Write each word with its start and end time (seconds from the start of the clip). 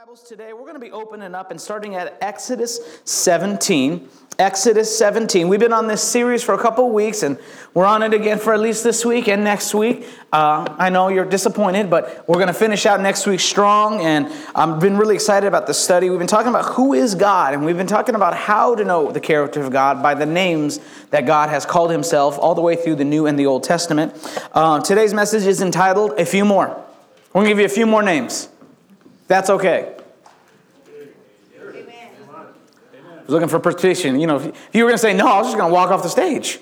Bibles 0.00 0.22
today, 0.22 0.52
we're 0.52 0.60
going 0.60 0.74
to 0.74 0.78
be 0.78 0.92
opening 0.92 1.34
up 1.34 1.50
and 1.50 1.58
starting 1.58 1.94
at 1.94 2.18
Exodus 2.20 3.00
17. 3.04 4.06
Exodus 4.38 4.98
17. 4.98 5.48
We've 5.48 5.58
been 5.58 5.72
on 5.72 5.86
this 5.86 6.02
series 6.02 6.42
for 6.42 6.54
a 6.54 6.58
couple 6.58 6.90
weeks, 6.90 7.22
and 7.22 7.38
we're 7.72 7.86
on 7.86 8.02
it 8.02 8.12
again 8.12 8.38
for 8.38 8.52
at 8.52 8.60
least 8.60 8.84
this 8.84 9.06
week 9.06 9.26
and 9.26 9.42
next 9.42 9.72
week. 9.72 10.06
Uh, 10.30 10.66
I 10.76 10.90
know 10.90 11.08
you're 11.08 11.24
disappointed, 11.24 11.88
but 11.88 12.28
we're 12.28 12.34
going 12.34 12.48
to 12.48 12.52
finish 12.52 12.84
out 12.84 13.00
next 13.00 13.26
week 13.26 13.40
strong, 13.40 14.02
and 14.02 14.30
I've 14.54 14.80
been 14.80 14.98
really 14.98 15.14
excited 15.14 15.46
about 15.46 15.66
the 15.66 15.72
study. 15.72 16.10
We've 16.10 16.18
been 16.18 16.28
talking 16.28 16.50
about 16.50 16.74
who 16.74 16.92
is 16.92 17.14
God, 17.14 17.54
and 17.54 17.64
we've 17.64 17.78
been 17.78 17.86
talking 17.86 18.16
about 18.16 18.36
how 18.36 18.74
to 18.74 18.84
know 18.84 19.10
the 19.10 19.20
character 19.20 19.62
of 19.62 19.72
God 19.72 20.02
by 20.02 20.14
the 20.14 20.26
names 20.26 20.78
that 21.08 21.24
God 21.24 21.48
has 21.48 21.64
called 21.64 21.90
Himself 21.90 22.38
all 22.38 22.54
the 22.54 22.60
way 22.60 22.76
through 22.76 22.96
the 22.96 23.04
New 23.04 23.24
and 23.24 23.38
the 23.38 23.46
Old 23.46 23.64
Testament. 23.64 24.12
Uh, 24.52 24.78
today's 24.78 25.14
message 25.14 25.44
is 25.44 25.62
entitled 25.62 26.12
A 26.18 26.26
Few 26.26 26.44
More. 26.44 26.68
We're 27.32 27.44
going 27.44 27.46
to 27.46 27.50
give 27.50 27.60
you 27.60 27.64
a 27.64 27.68
few 27.70 27.86
more 27.86 28.02
names. 28.02 28.50
That's 29.28 29.50
okay. 29.50 29.94
I 32.32 33.22
was 33.22 33.32
looking 33.32 33.48
for 33.48 33.58
participation. 33.58 34.20
You 34.20 34.28
know, 34.28 34.36
if 34.36 34.44
you 34.72 34.84
were 34.84 34.90
going 34.90 34.94
to 34.94 34.98
say 34.98 35.12
no, 35.12 35.26
I 35.26 35.38
was 35.38 35.48
just 35.48 35.56
going 35.56 35.70
to 35.70 35.74
walk 35.74 35.90
off 35.90 36.02
the 36.02 36.08
stage. 36.08 36.60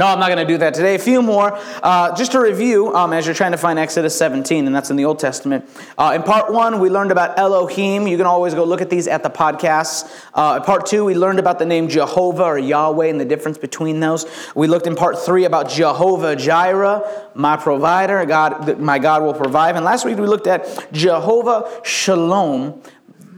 No, 0.00 0.06
I'm 0.06 0.18
not 0.18 0.28
going 0.28 0.38
to 0.38 0.50
do 0.50 0.56
that 0.56 0.72
today. 0.72 0.94
A 0.94 0.98
few 0.98 1.20
more. 1.20 1.58
Uh, 1.82 2.16
just 2.16 2.32
to 2.32 2.40
review, 2.40 2.96
um, 2.96 3.12
as 3.12 3.26
you're 3.26 3.34
trying 3.34 3.52
to 3.52 3.58
find 3.58 3.78
Exodus 3.78 4.16
17, 4.16 4.66
and 4.66 4.74
that's 4.74 4.88
in 4.88 4.96
the 4.96 5.04
Old 5.04 5.18
Testament. 5.18 5.68
Uh, 5.98 6.12
in 6.14 6.22
part 6.22 6.50
one, 6.50 6.80
we 6.80 6.88
learned 6.88 7.12
about 7.12 7.38
Elohim. 7.38 8.06
You 8.06 8.16
can 8.16 8.24
always 8.24 8.54
go 8.54 8.64
look 8.64 8.80
at 8.80 8.88
these 8.88 9.06
at 9.06 9.22
the 9.22 9.28
podcasts. 9.28 10.10
Uh, 10.32 10.56
in 10.56 10.62
part 10.62 10.86
two, 10.86 11.04
we 11.04 11.14
learned 11.14 11.38
about 11.38 11.58
the 11.58 11.66
name 11.66 11.86
Jehovah 11.86 12.44
or 12.44 12.58
Yahweh 12.58 13.08
and 13.08 13.20
the 13.20 13.26
difference 13.26 13.58
between 13.58 14.00
those. 14.00 14.24
We 14.54 14.68
looked 14.68 14.86
in 14.86 14.96
part 14.96 15.18
three 15.18 15.44
about 15.44 15.68
Jehovah 15.68 16.34
Jireh, 16.34 17.30
my 17.34 17.58
provider. 17.58 18.24
God, 18.24 18.80
my 18.80 18.98
God 18.98 19.22
will 19.22 19.34
provide. 19.34 19.76
And 19.76 19.84
last 19.84 20.06
week 20.06 20.16
we 20.16 20.26
looked 20.26 20.46
at 20.46 20.90
Jehovah 20.94 21.82
Shalom. 21.84 22.80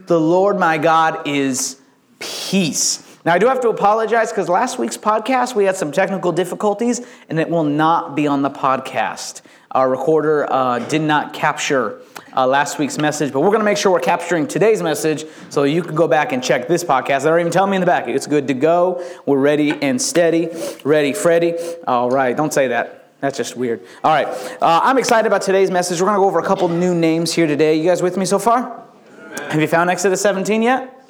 The 0.07 0.21
Lord 0.21 0.61
my 0.61 0.79
God 0.79 1.27
is 1.27 1.81
peace. 2.21 3.02
Now, 3.25 3.35
I 3.35 3.39
do 3.39 3.47
have 3.47 3.61
to 3.61 3.69
apologize 3.69 4.31
because 4.31 4.49
last 4.49 4.81
week's 4.81 4.97
podcast 4.97 5.55
we 5.55 5.65
had 5.65 5.77
some 5.77 5.93
technical 5.93 6.33
difficulties 6.33 7.01
and 7.29 7.39
it 7.39 7.49
will 7.49 7.63
not 7.63 8.17
be 8.17 8.27
on 8.27 8.43
the 8.43 8.51
podcast. 8.51 9.43
Our 9.71 9.89
recorder 9.89 10.53
uh, 10.53 10.81
did 10.81 11.03
not 11.03 11.33
capture 11.33 12.01
uh, 12.37 12.49
last 12.49 12.81
week's 12.81 12.99
message, 12.99 13.33
but 13.33 13.41
we're 13.41 13.51
going 13.51 13.61
to 13.61 13.65
make 13.65 13.79
sure 13.79 13.93
we're 13.93 14.01
capturing 14.01 14.49
today's 14.49 14.83
message 14.83 15.25
so 15.51 15.63
you 15.63 15.83
can 15.83 15.95
go 15.95 16.09
back 16.09 16.33
and 16.33 16.43
check 16.43 16.67
this 16.67 16.83
podcast. 16.83 17.23
They're 17.23 17.39
even 17.39 17.53
telling 17.53 17.71
me 17.71 17.77
in 17.77 17.81
the 17.81 17.87
back 17.87 18.09
it's 18.09 18.27
good 18.27 18.49
to 18.49 18.55
go. 18.55 19.09
We're 19.25 19.39
ready 19.39 19.71
and 19.71 20.03
steady. 20.03 20.49
Ready, 20.83 21.13
Freddy. 21.13 21.55
All 21.87 22.11
right, 22.11 22.37
don't 22.37 22.53
say 22.53 22.69
that. 22.69 22.99
That's 23.21 23.37
just 23.37 23.57
weird. 23.57 23.83
All 24.03 24.13
right, 24.13 24.27
uh, 24.61 24.81
I'm 24.83 24.99
excited 24.99 25.29
about 25.29 25.43
today's 25.43 25.71
message. 25.71 26.01
We're 26.01 26.09
going 26.09 26.17
to 26.17 26.23
go 26.23 26.27
over 26.27 26.41
a 26.41 26.47
couple 26.47 26.69
new 26.69 26.93
names 26.93 27.33
here 27.33 27.47
today. 27.47 27.77
You 27.77 27.85
guys 27.85 28.03
with 28.03 28.17
me 28.17 28.25
so 28.25 28.41
far? 28.41 28.85
Amen. 29.07 29.51
Have 29.53 29.61
you 29.61 29.69
found 29.69 29.91
Exodus 29.91 30.21
17 30.21 30.61
yet? 30.61 31.02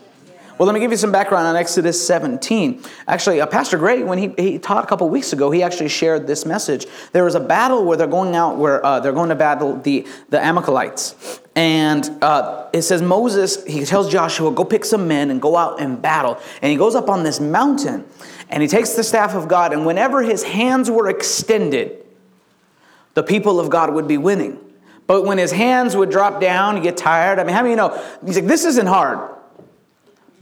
Well, 0.62 0.68
let 0.68 0.74
me 0.74 0.80
give 0.80 0.92
you 0.92 0.96
some 0.96 1.10
background 1.10 1.48
on 1.48 1.56
Exodus 1.56 2.06
17. 2.06 2.84
Actually, 3.08 3.40
uh, 3.40 3.46
Pastor 3.46 3.78
Gray, 3.78 4.04
when 4.04 4.16
he, 4.16 4.32
he 4.38 4.58
taught 4.60 4.84
a 4.84 4.86
couple 4.86 5.08
weeks 5.08 5.32
ago, 5.32 5.50
he 5.50 5.60
actually 5.60 5.88
shared 5.88 6.28
this 6.28 6.46
message. 6.46 6.86
There 7.10 7.24
was 7.24 7.34
a 7.34 7.40
battle 7.40 7.84
where 7.84 7.96
they're 7.96 8.06
going 8.06 8.36
out, 8.36 8.58
where 8.58 8.86
uh, 8.86 9.00
they're 9.00 9.12
going 9.12 9.30
to 9.30 9.34
battle 9.34 9.76
the, 9.78 10.06
the 10.28 10.40
Amalekites. 10.40 11.40
And 11.56 12.08
uh, 12.22 12.68
it 12.72 12.82
says 12.82 13.02
Moses, 13.02 13.64
he 13.64 13.84
tells 13.84 14.08
Joshua, 14.08 14.52
go 14.52 14.64
pick 14.64 14.84
some 14.84 15.08
men 15.08 15.32
and 15.32 15.42
go 15.42 15.56
out 15.56 15.80
and 15.80 16.00
battle. 16.00 16.38
And 16.62 16.70
he 16.70 16.78
goes 16.78 16.94
up 16.94 17.08
on 17.08 17.24
this 17.24 17.40
mountain 17.40 18.04
and 18.48 18.62
he 18.62 18.68
takes 18.68 18.90
the 18.90 19.02
staff 19.02 19.34
of 19.34 19.48
God, 19.48 19.72
and 19.72 19.84
whenever 19.84 20.22
his 20.22 20.44
hands 20.44 20.88
were 20.88 21.08
extended, 21.08 22.06
the 23.14 23.24
people 23.24 23.58
of 23.58 23.68
God 23.68 23.92
would 23.92 24.06
be 24.06 24.16
winning. 24.16 24.60
But 25.08 25.24
when 25.24 25.38
his 25.38 25.50
hands 25.50 25.96
would 25.96 26.10
drop 26.10 26.40
down, 26.40 26.80
get 26.82 26.96
tired. 26.96 27.40
I 27.40 27.42
mean, 27.42 27.52
how 27.52 27.62
many 27.62 27.70
you 27.70 27.76
know? 27.76 28.00
He's 28.24 28.36
like, 28.36 28.46
this 28.46 28.64
isn't 28.64 28.86
hard. 28.86 29.31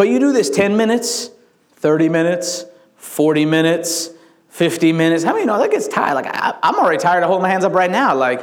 But 0.01 0.09
you 0.09 0.19
do 0.19 0.33
this 0.33 0.49
10 0.49 0.79
minutes, 0.79 1.29
30 1.73 2.09
minutes, 2.09 2.65
40 2.97 3.45
minutes, 3.45 4.09
50 4.49 4.95
minutes. 4.95 5.25
How 5.25 5.33
many 5.33 5.43
you 5.43 5.47
know 5.47 5.59
that 5.59 5.71
gets 5.71 5.89
tired? 5.89 6.15
Like, 6.15 6.25
I, 6.27 6.57
am 6.63 6.77
already 6.77 6.97
tired 6.97 7.23
of 7.23 7.27
holding 7.27 7.43
my 7.43 7.51
hands 7.51 7.65
up 7.65 7.75
right 7.75 7.91
now. 7.91 8.15
Like, 8.15 8.43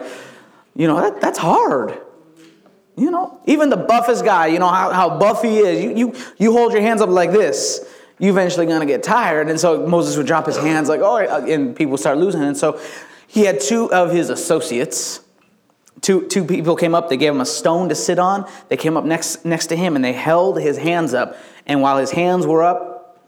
you 0.75 0.85
know, 0.85 1.01
that, 1.01 1.19
that's 1.19 1.39
hard. 1.39 1.99
You 2.95 3.09
know, 3.09 3.41
even 3.47 3.71
the 3.71 3.75
buffest 3.75 4.23
guy, 4.23 4.45
you 4.45 4.59
know 4.59 4.67
how, 4.67 4.91
how 4.91 5.17
buff 5.17 5.41
he 5.41 5.57
is, 5.57 5.83
you, 5.83 5.95
you, 5.95 6.15
you 6.37 6.51
hold 6.51 6.73
your 6.73 6.81
hands 6.83 7.01
up 7.01 7.09
like 7.09 7.31
this, 7.31 7.83
you 8.19 8.29
eventually 8.29 8.67
gonna 8.67 8.85
get 8.85 9.01
tired. 9.01 9.49
And 9.49 9.59
so 9.59 9.87
Moses 9.87 10.15
would 10.15 10.27
drop 10.27 10.45
his 10.45 10.57
hands 10.57 10.89
like, 10.89 11.01
oh, 11.01 11.17
and 11.17 11.75
people 11.75 11.97
start 11.97 12.19
losing. 12.19 12.43
And 12.43 12.55
so 12.55 12.79
he 13.25 13.45
had 13.45 13.61
two 13.61 13.91
of 13.91 14.11
his 14.11 14.29
associates 14.29 15.21
Two, 16.01 16.27
two 16.27 16.43
people 16.43 16.75
came 16.75 16.93
up, 16.93 17.09
they 17.09 17.17
gave 17.17 17.33
him 17.33 17.41
a 17.41 17.45
stone 17.45 17.89
to 17.89 17.95
sit 17.95 18.19
on. 18.19 18.49
They 18.69 18.77
came 18.77 18.97
up 18.97 19.05
next, 19.05 19.45
next 19.45 19.67
to 19.67 19.75
him 19.75 19.95
and 19.95 20.05
they 20.05 20.13
held 20.13 20.59
his 20.59 20.77
hands 20.77 21.13
up. 21.13 21.37
And 21.65 21.81
while 21.81 21.97
his 21.97 22.11
hands 22.11 22.45
were 22.45 22.63
up, 22.63 23.25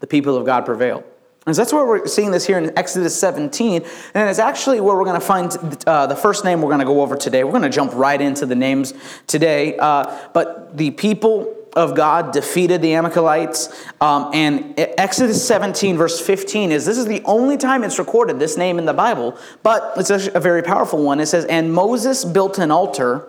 the 0.00 0.06
people 0.06 0.36
of 0.36 0.44
God 0.44 0.66
prevailed. 0.66 1.04
And 1.46 1.56
so 1.56 1.62
that's 1.62 1.72
where 1.72 1.84
we're 1.84 2.06
seeing 2.06 2.30
this 2.30 2.46
here 2.46 2.58
in 2.58 2.76
Exodus 2.78 3.18
17. 3.18 3.82
And 4.14 4.30
it's 4.30 4.38
actually 4.38 4.80
where 4.80 4.96
we're 4.96 5.04
going 5.04 5.20
to 5.20 5.26
find 5.26 5.84
uh, 5.86 6.06
the 6.06 6.14
first 6.14 6.44
name 6.44 6.62
we're 6.62 6.68
going 6.68 6.80
to 6.80 6.84
go 6.84 7.02
over 7.02 7.16
today. 7.16 7.42
We're 7.42 7.50
going 7.50 7.62
to 7.62 7.68
jump 7.68 7.94
right 7.94 8.20
into 8.20 8.46
the 8.46 8.54
names 8.54 8.94
today. 9.26 9.76
Uh, 9.76 10.28
but 10.32 10.76
the 10.76 10.92
people 10.92 11.61
of 11.74 11.94
God 11.94 12.32
defeated 12.32 12.82
the 12.82 12.94
Amalekites. 12.94 13.86
Um, 14.00 14.30
and 14.32 14.74
Exodus 14.76 15.46
17, 15.46 15.96
verse 15.96 16.20
15, 16.20 16.72
is 16.72 16.84
this 16.84 16.98
is 16.98 17.06
the 17.06 17.22
only 17.24 17.56
time 17.56 17.84
it's 17.84 17.98
recorded, 17.98 18.38
this 18.38 18.56
name 18.56 18.78
in 18.78 18.84
the 18.84 18.92
Bible, 18.92 19.36
but 19.62 19.94
it's 19.96 20.10
a, 20.10 20.40
very 20.40 20.62
powerful 20.62 21.02
one. 21.02 21.20
It 21.20 21.26
says, 21.26 21.44
And 21.46 21.72
Moses 21.72 22.24
built 22.24 22.58
an 22.58 22.70
altar 22.70 23.28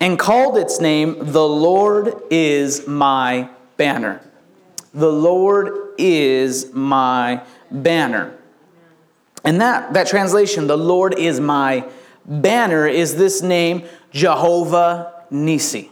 and 0.00 0.18
called 0.18 0.56
its 0.56 0.80
name, 0.80 1.16
The 1.18 1.46
Lord 1.46 2.14
is 2.30 2.86
my 2.86 3.50
banner. 3.76 4.20
The 4.94 5.12
Lord 5.12 5.94
is 5.98 6.72
my 6.72 7.42
banner. 7.70 8.36
And 9.44 9.60
that, 9.60 9.92
that 9.94 10.06
translation, 10.06 10.66
the 10.66 10.76
Lord 10.76 11.18
is 11.18 11.40
my 11.40 11.88
banner, 12.26 12.86
is 12.86 13.16
this 13.16 13.42
name, 13.42 13.84
Jehovah 14.10 15.24
Nisi. 15.30 15.91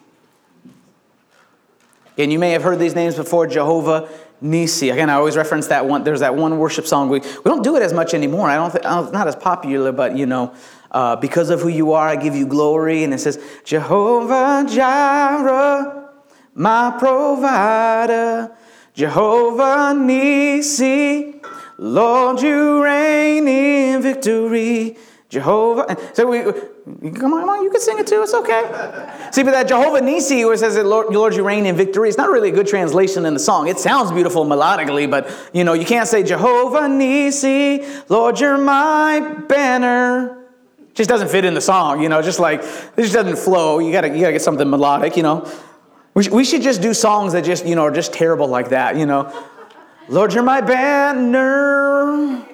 And 2.22 2.32
you 2.32 2.38
may 2.38 2.50
have 2.50 2.62
heard 2.62 2.78
these 2.78 2.94
names 2.94 3.16
before 3.16 3.46
Jehovah 3.46 4.08
Nisi. 4.40 4.90
Again, 4.90 5.10
I 5.10 5.14
always 5.14 5.36
reference 5.36 5.68
that 5.68 5.86
one. 5.86 6.04
There's 6.04 6.20
that 6.20 6.34
one 6.34 6.58
worship 6.58 6.86
song. 6.86 7.08
We, 7.08 7.20
we 7.20 7.44
don't 7.44 7.62
do 7.62 7.76
it 7.76 7.82
as 7.82 7.92
much 7.92 8.14
anymore. 8.14 8.48
I 8.48 8.56
don't 8.56 8.70
think, 8.70 8.84
it's 8.84 9.12
not 9.12 9.26
as 9.26 9.36
popular, 9.36 9.92
but 9.92 10.16
you 10.16 10.26
know, 10.26 10.54
uh, 10.90 11.16
because 11.16 11.50
of 11.50 11.60
who 11.60 11.68
you 11.68 11.92
are, 11.92 12.08
I 12.08 12.16
give 12.16 12.34
you 12.34 12.46
glory. 12.46 13.04
And 13.04 13.14
it 13.14 13.18
says, 13.18 13.42
Jehovah 13.64 14.66
Jireh, 14.68 16.10
my 16.54 16.96
provider, 16.98 18.54
Jehovah 18.92 19.94
Nisi, 19.94 21.40
Lord, 21.78 22.42
you 22.42 22.82
reign 22.82 23.48
in 23.48 24.02
victory. 24.02 24.96
Jehovah. 25.30 25.96
So 26.12 26.26
we, 26.26 26.52
come 26.84 27.32
on, 27.32 27.40
come 27.40 27.48
on, 27.48 27.62
you 27.62 27.70
can 27.70 27.80
sing 27.80 27.98
it 27.98 28.06
too. 28.06 28.22
It's 28.22 28.34
okay. 28.34 28.62
See, 29.32 29.42
but 29.42 29.52
that 29.52 29.68
Jehovah 29.68 30.00
Nisi, 30.00 30.44
where 30.44 30.54
it 30.54 30.58
says 30.58 30.76
Lord, 30.76 31.14
Lord, 31.14 31.34
you 31.34 31.42
reign 31.42 31.66
in 31.66 31.76
victory, 31.76 32.08
it's 32.08 32.18
not 32.18 32.30
really 32.30 32.48
a 32.48 32.52
good 32.52 32.66
translation 32.66 33.26
in 33.26 33.34
the 33.34 33.40
song. 33.40 33.68
It 33.68 33.78
sounds 33.78 34.10
beautiful 34.12 34.44
melodically, 34.44 35.10
but 35.10 35.30
you 35.52 35.64
know, 35.64 35.72
you 35.72 35.84
can't 35.84 36.08
say 36.08 36.22
Jehovah 36.22 36.88
Nisi, 36.88 37.84
Lord, 38.08 38.40
you're 38.40 38.58
my 38.58 39.20
banner. 39.48 40.46
It 40.88 40.94
just 40.94 41.08
doesn't 41.08 41.28
fit 41.28 41.44
in 41.44 41.54
the 41.54 41.60
song, 41.60 42.02
you 42.02 42.08
know. 42.08 42.22
Just 42.22 42.40
like 42.40 42.60
it 42.60 42.96
just 42.96 43.14
doesn't 43.14 43.36
flow. 43.36 43.78
You 43.78 43.92
gotta, 43.92 44.08
you 44.08 44.20
gotta 44.20 44.32
get 44.32 44.42
something 44.42 44.68
melodic, 44.68 45.16
you 45.16 45.22
know. 45.22 45.50
We, 46.14 46.28
we 46.28 46.44
should 46.44 46.62
just 46.62 46.82
do 46.82 46.92
songs 46.92 47.34
that 47.34 47.44
just, 47.44 47.64
you 47.64 47.76
know, 47.76 47.84
are 47.84 47.92
just 47.92 48.12
terrible 48.12 48.48
like 48.48 48.70
that, 48.70 48.96
you 48.96 49.06
know. 49.06 49.32
Lord, 50.08 50.34
you're 50.34 50.42
my 50.42 50.60
banner. 50.60 52.44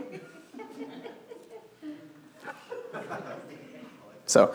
So, 4.26 4.54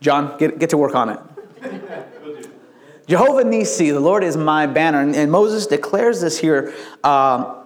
John, 0.00 0.36
get, 0.38 0.58
get 0.58 0.70
to 0.70 0.76
work 0.76 0.94
on 0.94 1.10
it. 1.10 1.20
Jehovah 3.06 3.44
Nisi, 3.44 3.90
the 3.90 4.00
Lord 4.00 4.22
is 4.22 4.36
my 4.36 4.66
banner. 4.66 5.00
And, 5.00 5.14
and 5.16 5.30
Moses 5.32 5.66
declares 5.66 6.20
this 6.20 6.38
here, 6.38 6.72
um, 7.04 7.56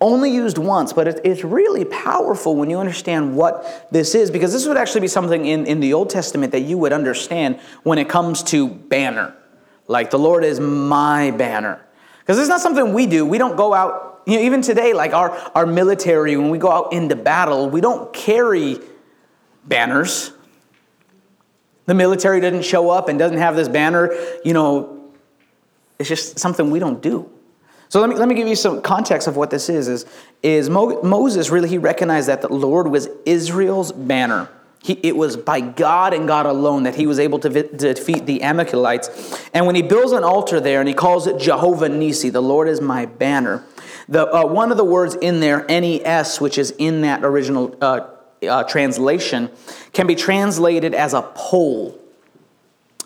only 0.00 0.32
used 0.32 0.58
once, 0.58 0.92
but 0.92 1.08
it, 1.08 1.20
it's 1.24 1.42
really 1.42 1.84
powerful 1.84 2.54
when 2.54 2.70
you 2.70 2.78
understand 2.78 3.36
what 3.36 3.88
this 3.90 4.14
is, 4.14 4.30
because 4.30 4.52
this 4.52 4.66
would 4.66 4.76
actually 4.76 5.00
be 5.00 5.08
something 5.08 5.44
in, 5.44 5.66
in 5.66 5.80
the 5.80 5.92
Old 5.92 6.10
Testament 6.10 6.52
that 6.52 6.60
you 6.60 6.78
would 6.78 6.92
understand 6.92 7.58
when 7.82 7.98
it 7.98 8.08
comes 8.08 8.42
to 8.44 8.68
banner. 8.68 9.34
Like, 9.88 10.10
the 10.10 10.18
Lord 10.18 10.44
is 10.44 10.60
my 10.60 11.32
banner. 11.32 11.84
Because 12.20 12.38
it's 12.38 12.48
not 12.48 12.60
something 12.60 12.92
we 12.92 13.06
do. 13.06 13.26
We 13.26 13.38
don't 13.38 13.56
go 13.56 13.74
out, 13.74 14.22
you 14.26 14.36
know, 14.36 14.42
even 14.42 14.62
today, 14.62 14.92
like 14.92 15.12
our, 15.14 15.30
our 15.54 15.66
military, 15.66 16.36
when 16.36 16.50
we 16.50 16.58
go 16.58 16.70
out 16.70 16.92
into 16.92 17.16
battle, 17.16 17.68
we 17.68 17.80
don't 17.80 18.12
carry 18.12 18.78
banners. 19.64 20.32
The 21.88 21.94
military 21.94 22.38
doesn't 22.42 22.66
show 22.66 22.90
up 22.90 23.08
and 23.08 23.18
doesn't 23.18 23.38
have 23.38 23.56
this 23.56 23.66
banner, 23.66 24.14
you 24.44 24.52
know, 24.52 25.10
it's 25.98 26.06
just 26.06 26.38
something 26.38 26.70
we 26.70 26.78
don't 26.78 27.00
do. 27.00 27.30
So 27.88 28.02
let 28.02 28.10
me, 28.10 28.16
let 28.16 28.28
me 28.28 28.34
give 28.34 28.46
you 28.46 28.56
some 28.56 28.82
context 28.82 29.26
of 29.26 29.38
what 29.38 29.48
this 29.48 29.70
is. 29.70 29.88
Is, 29.88 30.04
is 30.42 30.68
Mo, 30.68 31.00
Moses 31.00 31.48
really, 31.48 31.70
he 31.70 31.78
recognized 31.78 32.28
that 32.28 32.42
the 32.42 32.52
Lord 32.52 32.88
was 32.88 33.08
Israel's 33.24 33.90
banner. 33.90 34.50
He, 34.82 35.00
it 35.02 35.16
was 35.16 35.38
by 35.38 35.62
God 35.62 36.12
and 36.12 36.28
God 36.28 36.44
alone 36.44 36.82
that 36.82 36.94
he 36.94 37.06
was 37.06 37.18
able 37.18 37.38
to, 37.38 37.48
vi- 37.48 37.62
to 37.62 37.94
defeat 37.94 38.26
the 38.26 38.42
Amalekites. 38.42 39.48
And 39.54 39.64
when 39.64 39.74
he 39.74 39.80
builds 39.80 40.12
an 40.12 40.24
altar 40.24 40.60
there 40.60 40.80
and 40.80 40.88
he 40.88 40.94
calls 40.94 41.26
it 41.26 41.40
Jehovah 41.40 41.88
Nisi, 41.88 42.28
the 42.28 42.42
Lord 42.42 42.68
is 42.68 42.82
my 42.82 43.06
banner, 43.06 43.64
the, 44.10 44.30
uh, 44.30 44.44
one 44.44 44.70
of 44.70 44.76
the 44.76 44.84
words 44.84 45.14
in 45.14 45.40
there, 45.40 45.64
NES, 45.70 46.38
which 46.38 46.58
is 46.58 46.72
in 46.72 47.00
that 47.00 47.24
original 47.24 47.74
uh, 47.80 48.00
uh, 48.42 48.64
translation, 48.64 49.50
can 49.92 50.06
be 50.06 50.14
translated 50.14 50.94
as 50.94 51.14
a 51.14 51.22
pole. 51.22 51.98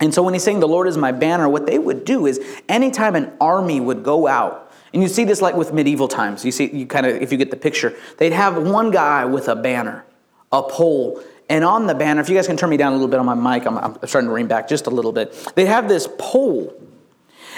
And 0.01 0.13
so 0.13 0.23
when 0.23 0.35
he's 0.35 0.43
saying 0.43 0.61
the 0.61 0.69
Lord 0.69 0.89
is 0.89 0.97
my 0.97 1.13
banner, 1.13 1.49
what 1.49 1.67
they 1.67 1.79
would 1.79 2.05
do 2.05 2.27
is 2.27 2.41
anytime 2.69 3.15
an 3.15 3.33
army 3.41 3.81
would 3.81 4.03
go 4.03 4.27
out, 4.27 4.73
and 4.93 5.01
you 5.01 5.09
see 5.09 5.25
this 5.25 5.41
like 5.41 5.55
with 5.55 5.73
medieval 5.73 6.09
times, 6.09 6.45
you 6.45 6.53
see, 6.53 6.71
you 6.71 6.87
kind 6.87 7.07
of, 7.07 7.17
if 7.17 7.33
you 7.33 7.39
get 7.39 7.51
the 7.51 7.57
picture, 7.57 7.95
they'd 8.19 8.33
have 8.33 8.61
one 8.63 8.91
guy 8.91 9.25
with 9.25 9.49
a 9.49 9.57
banner, 9.57 10.05
a 10.51 10.63
pole, 10.63 11.23
and 11.49 11.65
on 11.65 11.87
the 11.87 11.95
banner, 11.95 12.21
if 12.21 12.29
you 12.29 12.35
guys 12.35 12.47
can 12.47 12.57
turn 12.57 12.71
me 12.71 12.77
down 12.77 12.93
a 12.93 12.97
little 12.97 13.09
bit 13.09 13.21
on 13.21 13.27
my 13.27 13.35
mic, 13.35 13.67
I'm, 13.67 13.79
I'm 13.79 13.95
starting 14.07 14.29
to 14.29 14.35
ring 14.35 14.47
back 14.47 14.69
just 14.69 14.87
a 14.87 14.91
little 14.91 15.13
bit. 15.13 15.33
they'd 15.55 15.67
have 15.67 15.89
this 15.89 16.09
pole, 16.19 16.75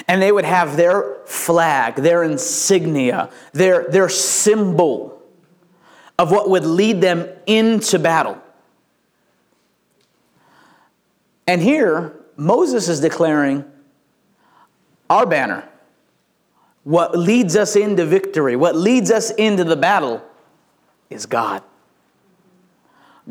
and 0.09 0.21
they 0.21 0.33
would 0.33 0.45
have 0.45 0.77
their 0.77 1.17
flag, 1.27 1.97
their 1.97 2.23
insignia, 2.25 3.31
their, 3.53 3.89
their 3.89 4.09
symbol 4.09 5.14
of 6.19 6.31
what 6.31 6.49
would 6.51 6.65
lead 6.65 7.01
them 7.01 7.29
into 7.47 7.99
battle. 7.99 8.41
And 11.47 11.61
here, 11.61 12.15
Moses 12.37 12.89
is 12.89 13.01
declaring 13.01 13.65
our 15.11 15.27
banner, 15.27 15.69
what 16.85 17.17
leads 17.17 17.57
us 17.57 17.77
into 17.77 18.05
victory, 18.05 18.57
what 18.57 18.77
leads 18.77 19.11
us 19.11 19.31
into 19.33 19.65
the 19.65 19.77
battle, 19.77 20.23
is 21.11 21.27
God. 21.27 21.63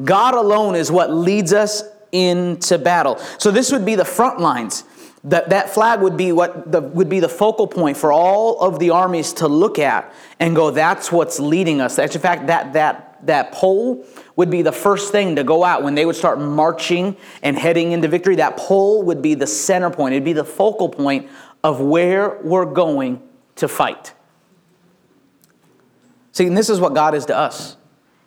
God 0.03 0.33
alone 0.33 0.75
is 0.75 0.91
what 0.91 1.11
leads 1.11 1.53
us 1.53 1.83
into 2.11 2.77
battle. 2.77 3.17
So 3.37 3.51
this 3.51 3.71
would 3.71 3.85
be 3.85 3.95
the 3.95 4.05
front 4.05 4.39
lines. 4.39 4.83
That, 5.25 5.49
that 5.51 5.69
flag 5.69 6.01
would 6.01 6.17
be 6.17 6.33
what 6.33 6.71
the, 6.71 6.81
would 6.81 7.07
be 7.07 7.21
the 7.21 7.29
focal 7.29 7.65
point 7.65 7.95
for 7.95 8.11
all 8.11 8.59
of 8.59 8.79
the 8.79 8.89
armies 8.89 9.33
to 9.33 9.47
look 9.47 9.79
at 9.79 10.13
and 10.39 10.55
go, 10.55 10.69
that's 10.69 11.11
what's 11.11 11.39
leading 11.39 11.79
us. 11.79 11.95
That's 11.95 12.15
in 12.15 12.21
fact 12.21 12.47
that 12.47 12.73
that 12.73 13.13
that 13.25 13.51
pole 13.51 14.05
would 14.35 14.49
be 14.49 14.61
the 14.61 14.71
first 14.71 15.11
thing 15.11 15.35
to 15.37 15.43
go 15.43 15.63
out 15.63 15.83
when 15.83 15.95
they 15.95 16.05
would 16.05 16.15
start 16.15 16.39
marching 16.39 17.15
and 17.41 17.57
heading 17.57 17.91
into 17.93 18.07
victory. 18.07 18.35
That 18.35 18.57
pole 18.57 19.03
would 19.03 19.21
be 19.21 19.33
the 19.33 19.47
center 19.47 19.89
point. 19.89 20.13
It'd 20.13 20.25
be 20.25 20.33
the 20.33 20.43
focal 20.43 20.89
point 20.89 21.29
of 21.63 21.79
where 21.79 22.39
we're 22.43 22.65
going 22.65 23.21
to 23.55 23.67
fight. 23.67 24.13
See, 26.33 26.47
and 26.47 26.57
this 26.57 26.69
is 26.69 26.79
what 26.79 26.93
God 26.93 27.15
is 27.15 27.25
to 27.27 27.37
us. 27.37 27.77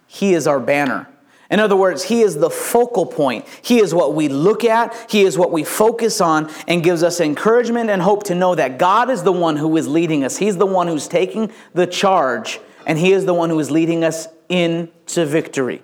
He 0.07 0.33
is 0.33 0.47
our 0.47 0.61
banner. 0.61 1.09
In 1.51 1.61
other 1.61 1.77
words, 1.77 2.05
He 2.05 2.23
is 2.23 2.37
the 2.37 2.51
focal 2.51 3.07
point. 3.07 3.47
He 3.63 3.79
is 3.79 3.95
what 3.95 4.15
we 4.15 4.29
look 4.29 4.65
at, 4.65 4.95
He 5.11 5.23
is 5.23 5.39
what 5.39 5.53
we 5.53 5.65
focus 5.65 6.21
on, 6.21 6.51
and 6.67 6.83
gives 6.83 7.03
us 7.03 7.21
encouragement 7.21 7.91
and 7.91 8.03
hope 8.03 8.25
to 8.25 8.35
know 8.35 8.55
that 8.55 8.79
God 8.79 9.11
is 9.11 9.23
the 9.23 9.33
one 9.33 9.57
who 9.57 9.77
is 9.77 9.87
leading 9.87 10.25
us. 10.25 10.37
He's 10.37 10.57
the 10.57 10.67
one 10.67 10.89
who's 10.89 11.09
taking 11.09 11.53
the 11.75 11.87
charge, 11.87 12.61
and 12.87 12.99
He 12.99 13.13
is 13.13 13.25
the 13.25 13.35
one 13.35 13.51
who 13.51 13.59
is 13.61 13.71
leading 13.71 14.03
us 14.03 14.29
into 14.49 15.27
victory. 15.27 15.83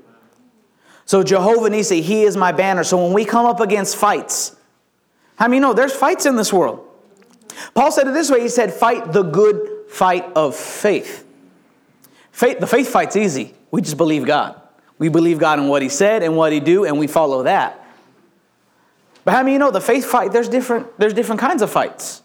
So, 1.04 1.22
Jehovah 1.22 1.70
Nisi, 1.70 2.00
He 2.00 2.22
is 2.22 2.36
my 2.36 2.52
banner. 2.52 2.84
So, 2.84 3.02
when 3.02 3.12
we 3.12 3.24
come 3.24 3.46
up 3.46 3.60
against 3.60 3.96
fights, 3.96 4.56
how 5.36 5.48
many 5.48 5.60
know 5.60 5.72
there's 5.72 5.94
fights 5.94 6.26
in 6.26 6.36
this 6.36 6.52
world? 6.52 6.88
Paul 7.74 7.92
said 7.92 8.06
it 8.06 8.14
this 8.14 8.30
way 8.30 8.40
He 8.40 8.48
said, 8.48 8.72
Fight 8.72 9.12
the 9.12 9.22
good 9.22 9.90
fight 9.90 10.24
of 10.34 10.56
faith. 10.56 11.26
Faith, 12.30 12.60
the 12.60 12.66
faith 12.66 12.88
fight's 12.88 13.16
easy. 13.16 13.54
We 13.70 13.82
just 13.82 13.98
believe 13.98 14.24
God. 14.24 14.61
We 15.02 15.08
believe 15.08 15.40
God 15.40 15.58
in 15.58 15.66
what 15.66 15.82
He 15.82 15.88
said 15.88 16.22
and 16.22 16.36
what 16.36 16.52
He 16.52 16.60
do, 16.60 16.84
and 16.84 16.96
we 16.96 17.08
follow 17.08 17.42
that. 17.42 17.84
But 19.24 19.34
how 19.34 19.42
many 19.42 19.54
you 19.54 19.58
know 19.58 19.72
the 19.72 19.80
faith 19.80 20.04
fight? 20.04 20.30
There's 20.30 20.48
different. 20.48 20.96
There's 20.96 21.12
different 21.12 21.40
kinds 21.40 21.60
of 21.60 21.72
fights. 21.72 22.22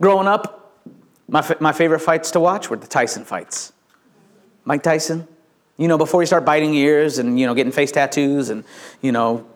Growing 0.00 0.26
up, 0.26 0.80
my 1.28 1.44
my 1.60 1.72
favorite 1.72 1.98
fights 1.98 2.30
to 2.30 2.40
watch 2.40 2.70
were 2.70 2.78
the 2.78 2.86
Tyson 2.86 3.26
fights. 3.26 3.74
Mike 4.64 4.82
Tyson, 4.82 5.28
you 5.76 5.88
know, 5.88 5.98
before 5.98 6.22
you 6.22 6.26
start 6.26 6.46
biting 6.46 6.72
ears 6.72 7.18
and 7.18 7.38
you 7.38 7.46
know 7.46 7.52
getting 7.52 7.70
face 7.70 7.92
tattoos 7.92 8.48
and 8.48 8.64
you 9.02 9.12
know 9.12 9.46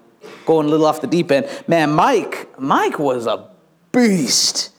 going 0.44 0.66
a 0.66 0.68
little 0.68 0.84
off 0.84 1.00
the 1.00 1.06
deep 1.06 1.30
end. 1.30 1.48
Man, 1.66 1.92
Mike, 1.92 2.60
Mike 2.60 2.98
was 2.98 3.26
a 3.26 3.48
beast. 3.90 4.73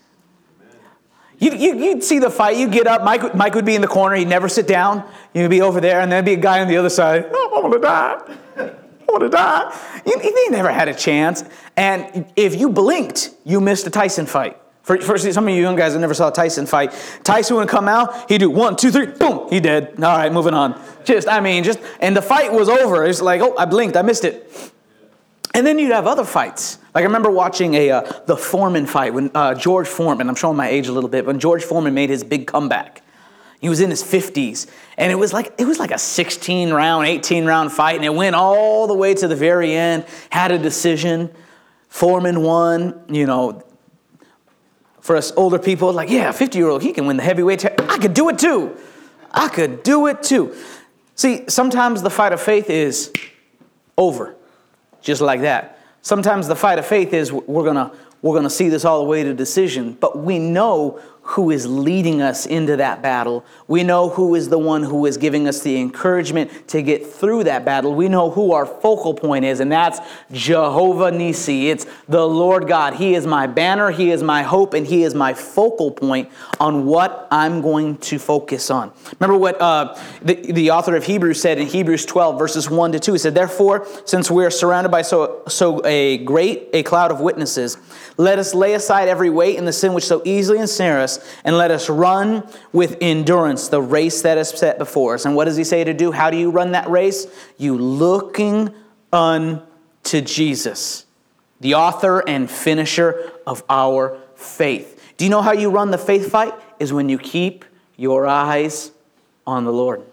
You, 1.40 1.52
you, 1.52 1.78
you'd 1.78 2.04
see 2.04 2.20
the 2.20 2.30
fight, 2.30 2.58
You'd 2.58 2.72
get 2.72 2.88
up, 2.88 3.04
Mike, 3.04 3.36
Mike 3.36 3.56
would 3.56 3.66
be 3.66 3.76
in 3.76 3.82
the 3.82 3.88
corner, 3.88 4.16
he'd 4.16 4.28
never 4.28 4.48
sit 4.48 4.68
down, 4.68 5.04
you'd 5.34 5.50
be 5.50 5.62
over 5.62 5.82
there, 5.82 6.00
and 6.00 6.12
there'd 6.12 6.26
be 6.26 6.34
a 6.34 6.38
guy 6.38 6.62
on 6.62 6.68
the 6.68 6.78
other 6.78 6.90
side, 6.90 7.26
oh, 7.32 7.54
I 7.58 7.60
want 7.62 7.74
to 7.74 7.80
die, 7.80 8.22
I 8.58 9.12
want 9.12 9.22
to 9.22 9.30
die. 9.30 10.02
You, 10.06 10.20
they 10.20 10.56
never 10.56 10.72
had 10.72 10.88
a 10.88 10.94
chance. 10.94 11.44
And 11.76 12.26
if 12.36 12.60
you 12.60 12.70
blinked, 12.70 13.32
you 13.44 13.60
missed 13.60 13.86
a 13.86 13.90
Tyson 13.90 14.26
fight. 14.26 14.58
For, 14.84 15.02
for 15.02 15.18
some 15.18 15.48
of 15.48 15.54
you 15.54 15.62
young 15.62 15.76
guys 15.76 15.94
that 15.94 16.00
never 16.00 16.14
saw 16.14 16.30
a 16.30 16.32
Tyson 16.32 16.68
fight, 16.68 16.94
Tyson 17.24 17.56
would 17.56 17.68
come 17.68 17.88
out, 17.88 18.30
he'd 18.30 18.38
do 18.38 18.52
one, 18.52 18.76
two, 18.76 18.92
three, 18.92 19.08
boom, 19.08 19.50
he 19.50 19.60
dead. 19.60 19.96
All 19.98 20.16
right, 20.16 20.32
moving 20.32 20.54
on. 20.54 20.80
Just, 21.04 21.28
I 21.28 21.40
mean, 21.40 21.64
just, 21.64 21.80
and 22.00 22.16
the 22.16 22.22
fight 22.22 22.54
was 22.54 22.70
over. 22.70 23.04
It's 23.04 23.22
like, 23.22 23.42
oh, 23.42 23.56
I 23.58 23.66
blinked, 23.66 23.98
I 23.98 24.04
missed 24.04 24.26
it. 24.26 24.74
And 25.56 25.66
then 25.66 25.80
you'd 25.80 25.94
have 25.94 26.06
other 26.06 26.26
fights. 26.26 26.80
Like 26.94 27.04
I 27.04 27.06
remember 27.06 27.32
watching 27.32 27.76
a 27.76 27.90
uh, 27.90 28.02
the 28.26 28.36
Foreman 28.36 28.86
fight 28.86 29.14
when 29.14 29.32
uh, 29.34 29.56
George 29.56 29.88
Foreman. 29.88 30.28
I'm 30.28 30.36
showing 30.36 30.58
my 30.58 30.68
age 30.68 30.90
a 30.90 30.92
little 30.92 31.10
bit. 31.10 31.26
When 31.26 31.40
George 31.40 31.64
Foreman 31.64 31.94
made 31.94 32.10
his 32.10 32.26
big 32.26 32.46
comeback, 32.46 33.02
he 33.62 33.70
was 33.70 33.80
in 33.80 33.90
his 33.90 34.04
50s, 34.04 34.70
and 34.98 35.14
it 35.14 35.16
was 35.16 35.32
like 35.32 35.56
it 35.58 35.66
was 35.66 35.80
like 35.80 35.92
a 35.92 35.98
16 35.98 36.74
round, 36.74 37.08
18 37.08 37.46
round 37.46 37.72
fight, 37.72 37.96
and 37.96 38.04
it 38.04 38.14
went 38.14 38.36
all 38.36 38.86
the 38.86 38.94
way 38.94 39.14
to 39.14 39.30
the 39.30 39.36
very 39.36 39.72
end. 39.72 40.06
Had 40.30 40.52
a 40.52 40.58
decision. 40.58 41.34
Foreman 41.88 42.42
won. 42.42 43.06
You 43.08 43.26
know, 43.26 43.64
for 45.00 45.16
us 45.16 45.32
older 45.38 45.58
people, 45.58 45.94
like 45.94 46.10
yeah, 46.10 46.34
50 46.34 46.58
year 46.58 46.68
old, 46.68 46.82
he 46.82 46.92
can 46.92 47.06
win 47.06 47.16
the 47.16 47.24
heavyweight. 47.24 47.64
I 47.66 47.98
could 47.98 48.14
do 48.14 48.28
it 48.28 48.38
too. 48.38 48.76
I 49.32 49.48
could 49.48 49.84
do 49.84 50.08
it 50.08 50.22
too. 50.22 50.54
See, 51.16 51.46
sometimes 51.48 52.02
the 52.02 52.10
fight 52.10 52.34
of 52.34 52.42
faith 52.42 52.70
is 52.70 53.14
over 53.98 54.36
just 55.06 55.22
like 55.22 55.42
that. 55.42 55.80
Sometimes 56.02 56.48
the 56.48 56.56
fight 56.56 56.78
of 56.78 56.86
faith 56.86 57.14
is 57.14 57.32
we're 57.32 57.64
going 57.64 57.76
to 57.76 57.92
we're 58.22 58.34
going 58.34 58.44
to 58.44 58.50
see 58.50 58.70
this 58.70 58.86
all 58.86 59.00
the 59.00 59.06
way 59.06 59.24
to 59.24 59.36
decision, 59.36 59.94
but 60.00 60.18
we 60.18 60.40
know 60.40 61.00
who 61.30 61.50
is 61.50 61.66
leading 61.66 62.22
us 62.22 62.46
into 62.46 62.78
that 62.78 63.02
battle. 63.02 63.44
We 63.68 63.82
know 63.82 64.10
who 64.10 64.36
is 64.36 64.50
the 64.50 64.60
one 64.60 64.84
who 64.84 65.08
is 65.08 65.18
giving 65.18 65.48
us 65.48 65.62
the 65.62 65.76
encouragement 65.82 66.68
to 66.68 66.84
get 66.84 67.04
through 67.04 67.46
that 67.46 67.66
battle. 67.66 67.96
We 67.96 68.10
know 68.10 68.30
who 68.30 68.52
our 68.52 68.68
focal 68.68 69.16
point 69.16 69.44
is, 69.44 69.60
and 69.60 69.72
that's 69.72 70.00
Jehovah 70.32 71.10
Nisi. 71.10 71.70
It's 71.70 71.88
the 72.08 72.28
Lord 72.28 72.68
God. 72.68 72.94
He 72.94 73.16
is 73.16 73.26
my 73.26 73.48
banner, 73.48 73.90
He 73.90 74.12
is 74.12 74.22
my 74.22 74.44
hope, 74.44 74.76
and 74.76 74.86
He 74.86 75.02
is 75.02 75.16
my 75.16 75.34
focal 75.34 75.90
point 75.90 76.30
on 76.60 76.86
what 76.86 77.28
I'm 77.32 77.60
going 77.64 77.98
to 77.98 78.20
focus 78.20 78.70
on. 78.70 78.94
Remember 79.20 79.36
what 79.36 79.60
uh, 79.60 80.00
the, 80.22 80.36
the 80.52 80.70
author 80.70 80.96
of 80.96 81.06
Hebrews 81.06 81.42
said 81.42 81.58
in 81.58 81.66
Hebrews 81.66 82.06
12, 82.06 82.38
verses 82.38 82.70
1 82.70 82.92
to 82.92 83.00
2. 83.00 83.14
He 83.14 83.18
said, 83.18 83.34
Therefore, 83.34 83.88
since 84.06 84.30
we 84.30 84.46
are 84.46 84.52
surrounded 84.52 84.90
by 84.90 85.02
so, 85.02 85.42
so 85.48 85.84
a 85.86 86.20
great 86.20 86.70
a 86.72 86.84
cloud 86.84 87.10
of 87.10 87.20
witnesses, 87.20 87.80
let 88.18 88.38
us 88.38 88.54
lay 88.54 88.76
aside 88.76 89.08
every 89.08 89.32
weight 89.32 89.58
and 89.58 89.68
the 89.68 89.74
sin 89.74 89.96
which 89.96 90.06
so 90.06 90.22
easily 90.24 90.60
ensnares 90.60 91.15
us, 91.15 91.15
and 91.44 91.58
let 91.58 91.72
us 91.72 91.90
run 91.90 92.48
with 92.72 92.98
endurance 93.02 93.68
the 93.68 93.82
race 93.82 94.22
that 94.22 94.38
is 94.38 94.50
set 94.50 94.78
before 94.78 95.16
us. 95.16 95.26
And 95.26 95.36
what 95.36 95.46
does 95.46 95.58
he 95.58 95.64
say 95.64 95.84
to 95.84 95.94
do? 95.94 96.12
How 96.12 96.30
do 96.30 96.38
you 96.38 96.52
run 96.52 96.72
that 96.72 96.90
race? 96.90 97.28
You 97.58 97.78
looking 97.78 98.74
unto 99.12 100.22
Jesus, 100.22 101.06
the 101.60 101.76
author 101.76 102.28
and 102.28 102.50
finisher 102.50 103.32
of 103.48 103.64
our 103.70 104.20
faith. 104.36 105.14
Do 105.18 105.26
you 105.26 105.32
know 105.32 105.42
how 105.42 105.54
you 105.54 105.70
run 105.70 105.92
the 105.92 105.98
faith 105.98 106.32
fight? 106.32 106.54
Is 106.80 106.92
when 106.92 107.08
you 107.08 107.18
keep 107.18 107.64
your 107.96 108.28
eyes 108.28 108.92
on 109.48 109.64
the 109.64 109.72
Lord. 109.72 110.04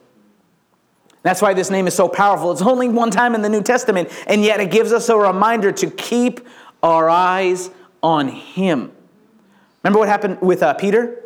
That's 1.23 1.41
why 1.41 1.55
this 1.55 1.71
name 1.71 1.87
is 1.87 1.95
so 1.95 2.09
powerful. 2.09 2.51
It's 2.51 2.63
only 2.63 2.89
one 2.89 3.11
time 3.11 3.35
in 3.35 3.43
the 3.43 3.49
New 3.49 3.63
Testament, 3.63 4.11
and 4.27 4.43
yet 4.43 4.61
it 4.61 4.71
gives 4.71 4.93
us 4.93 5.09
a 5.09 5.17
reminder 5.17 5.71
to 5.73 5.91
keep 5.91 6.41
our 6.83 7.09
eyes 7.09 7.71
on 8.03 8.29
Him. 8.29 8.93
Remember 9.83 9.99
what 9.99 10.09
happened 10.09 10.41
with 10.41 10.63
uh, 10.63 10.75
Peter? 10.75 11.19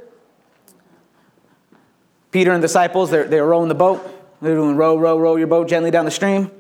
Peter 2.31 2.53
and 2.53 2.63
the 2.63 2.67
disciples, 2.67 3.11
they're, 3.11 3.27
they're 3.27 3.47
rowing 3.47 3.69
the 3.69 3.75
boat. 3.75 4.13
They're 4.43 4.55
doing 4.55 4.77
row, 4.77 4.97
row, 4.97 5.19
row 5.19 5.37
your 5.37 5.47
boat 5.47 5.69
gently 5.69 5.91
down 5.91 6.05
the 6.05 6.11
stream. 6.11 6.51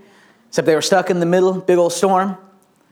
Except 0.48 0.66
they 0.66 0.74
were 0.74 0.82
stuck 0.82 1.10
in 1.10 1.20
the 1.20 1.26
middle, 1.26 1.60
big 1.60 1.78
old 1.78 1.92
storm. 1.92 2.38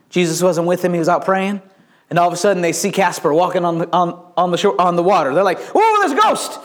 Jesus 0.09 0.41
wasn't 0.41 0.67
with 0.67 0.81
them, 0.81 0.93
he 0.93 0.99
was 0.99 1.09
out 1.09 1.25
praying. 1.25 1.61
And 2.09 2.19
all 2.19 2.27
of 2.27 2.33
a 2.33 2.37
sudden 2.37 2.61
they 2.61 2.73
see 2.73 2.91
Casper 2.91 3.33
walking 3.33 3.65
on 3.65 3.79
the, 3.79 3.89
on, 3.91 4.31
on 4.37 4.51
the, 4.51 4.57
shore, 4.57 4.79
on 4.79 4.95
the 4.95 5.03
water. 5.03 5.33
They're 5.33 5.43
like, 5.43 5.59
whoa, 5.59 5.99
there's 5.99 6.11
a 6.11 6.21
ghost. 6.21 6.59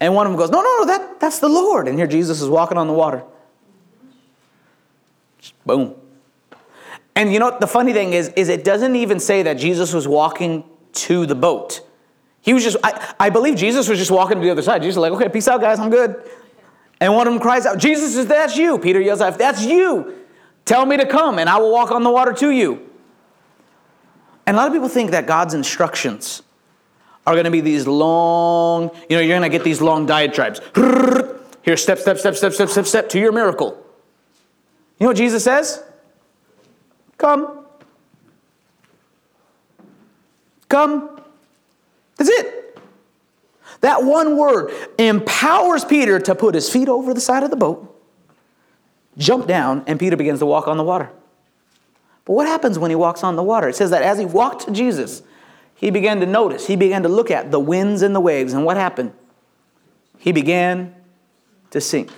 And 0.00 0.14
one 0.14 0.26
of 0.26 0.32
them 0.32 0.38
goes, 0.38 0.50
no, 0.50 0.60
no, 0.60 0.78
no, 0.80 0.86
that, 0.86 1.20
that's 1.20 1.38
the 1.38 1.48
Lord. 1.48 1.86
And 1.86 1.96
here 1.96 2.08
Jesus 2.08 2.40
is 2.40 2.48
walking 2.48 2.76
on 2.76 2.88
the 2.88 2.92
water. 2.92 3.22
Boom. 5.64 5.94
And 7.14 7.32
you 7.32 7.38
know 7.38 7.46
what 7.46 7.60
the 7.60 7.68
funny 7.68 7.92
thing 7.92 8.12
is, 8.12 8.30
is 8.30 8.48
it 8.48 8.64
doesn't 8.64 8.96
even 8.96 9.20
say 9.20 9.44
that 9.44 9.54
Jesus 9.54 9.92
was 9.92 10.08
walking 10.08 10.64
to 10.92 11.26
the 11.26 11.34
boat. 11.34 11.80
He 12.40 12.52
was 12.52 12.64
just, 12.64 12.76
I, 12.82 13.14
I 13.20 13.30
believe 13.30 13.56
Jesus 13.56 13.88
was 13.88 13.98
just 13.98 14.10
walking 14.10 14.38
to 14.38 14.42
the 14.42 14.50
other 14.50 14.62
side. 14.62 14.82
Jesus 14.82 14.96
was 14.96 15.10
like, 15.10 15.12
okay, 15.12 15.28
peace 15.28 15.48
out, 15.48 15.60
guys, 15.60 15.78
I'm 15.78 15.90
good. 15.90 16.22
And 17.00 17.14
one 17.14 17.26
of 17.26 17.32
them 17.32 17.42
cries 17.42 17.66
out, 17.66 17.78
Jesus, 17.78 18.16
is 18.16 18.26
that's 18.26 18.56
you? 18.56 18.78
Peter 18.78 19.00
yells 19.00 19.20
out, 19.20 19.32
if 19.32 19.38
that's 19.38 19.64
you. 19.64 20.14
Tell 20.64 20.86
me 20.86 20.96
to 20.96 21.06
come, 21.06 21.38
and 21.38 21.48
I 21.48 21.58
will 21.58 21.72
walk 21.72 21.90
on 21.90 22.02
the 22.02 22.10
water 22.10 22.32
to 22.34 22.50
you. 22.50 22.88
And 24.46 24.56
a 24.56 24.60
lot 24.60 24.66
of 24.66 24.72
people 24.72 24.88
think 24.88 25.12
that 25.12 25.26
God's 25.26 25.54
instructions 25.54 26.42
are 27.26 27.34
going 27.34 27.44
to 27.44 27.50
be 27.50 27.60
these 27.60 27.86
long, 27.86 28.90
you 29.08 29.16
know, 29.16 29.22
you're 29.22 29.38
going 29.38 29.42
to 29.42 29.56
get 29.56 29.64
these 29.64 29.80
long 29.80 30.06
diatribes. 30.06 30.60
Here, 31.62 31.76
step, 31.76 31.98
step, 31.98 32.18
step, 32.18 32.34
step, 32.34 32.52
step, 32.52 32.68
step, 32.68 32.86
step 32.86 33.08
to 33.10 33.20
your 33.20 33.30
miracle. 33.30 33.78
You 34.98 35.04
know 35.04 35.10
what 35.10 35.16
Jesus 35.16 35.44
says? 35.44 35.82
Come. 37.18 37.61
Come. 40.72 41.20
That's 42.16 42.30
it. 42.30 42.78
That 43.82 44.04
one 44.04 44.38
word 44.38 44.72
empowers 44.96 45.84
Peter 45.84 46.18
to 46.20 46.34
put 46.34 46.54
his 46.54 46.70
feet 46.70 46.88
over 46.88 47.12
the 47.12 47.20
side 47.20 47.42
of 47.42 47.50
the 47.50 47.56
boat, 47.56 47.94
jump 49.18 49.46
down, 49.46 49.84
and 49.86 50.00
Peter 50.00 50.16
begins 50.16 50.38
to 50.38 50.46
walk 50.46 50.68
on 50.68 50.78
the 50.78 50.82
water. 50.82 51.10
But 52.24 52.32
what 52.32 52.46
happens 52.46 52.78
when 52.78 52.90
he 52.90 52.94
walks 52.94 53.22
on 53.22 53.36
the 53.36 53.42
water? 53.42 53.68
It 53.68 53.76
says 53.76 53.90
that 53.90 54.00
as 54.00 54.18
he 54.18 54.24
walked 54.24 54.64
to 54.64 54.70
Jesus, 54.70 55.22
he 55.74 55.90
began 55.90 56.20
to 56.20 56.26
notice, 56.26 56.66
he 56.66 56.76
began 56.76 57.02
to 57.02 57.08
look 57.10 57.30
at 57.30 57.50
the 57.50 57.60
winds 57.60 58.00
and 58.00 58.14
the 58.14 58.20
waves, 58.20 58.54
and 58.54 58.64
what 58.64 58.78
happened? 58.78 59.12
He 60.16 60.32
began 60.32 60.94
to 61.70 61.82
sink. 61.82 62.08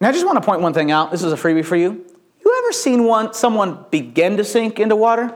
Now, 0.00 0.08
I 0.08 0.12
just 0.12 0.26
want 0.26 0.42
to 0.42 0.44
point 0.44 0.62
one 0.62 0.74
thing 0.74 0.90
out. 0.90 1.12
This 1.12 1.22
is 1.22 1.32
a 1.32 1.36
freebie 1.36 1.64
for 1.64 1.76
you. 1.76 2.04
You 2.44 2.62
ever 2.64 2.72
seen 2.72 3.04
one 3.04 3.34
someone 3.34 3.84
begin 3.92 4.36
to 4.38 4.42
sink 4.42 4.80
into 4.80 4.96
water? 4.96 5.32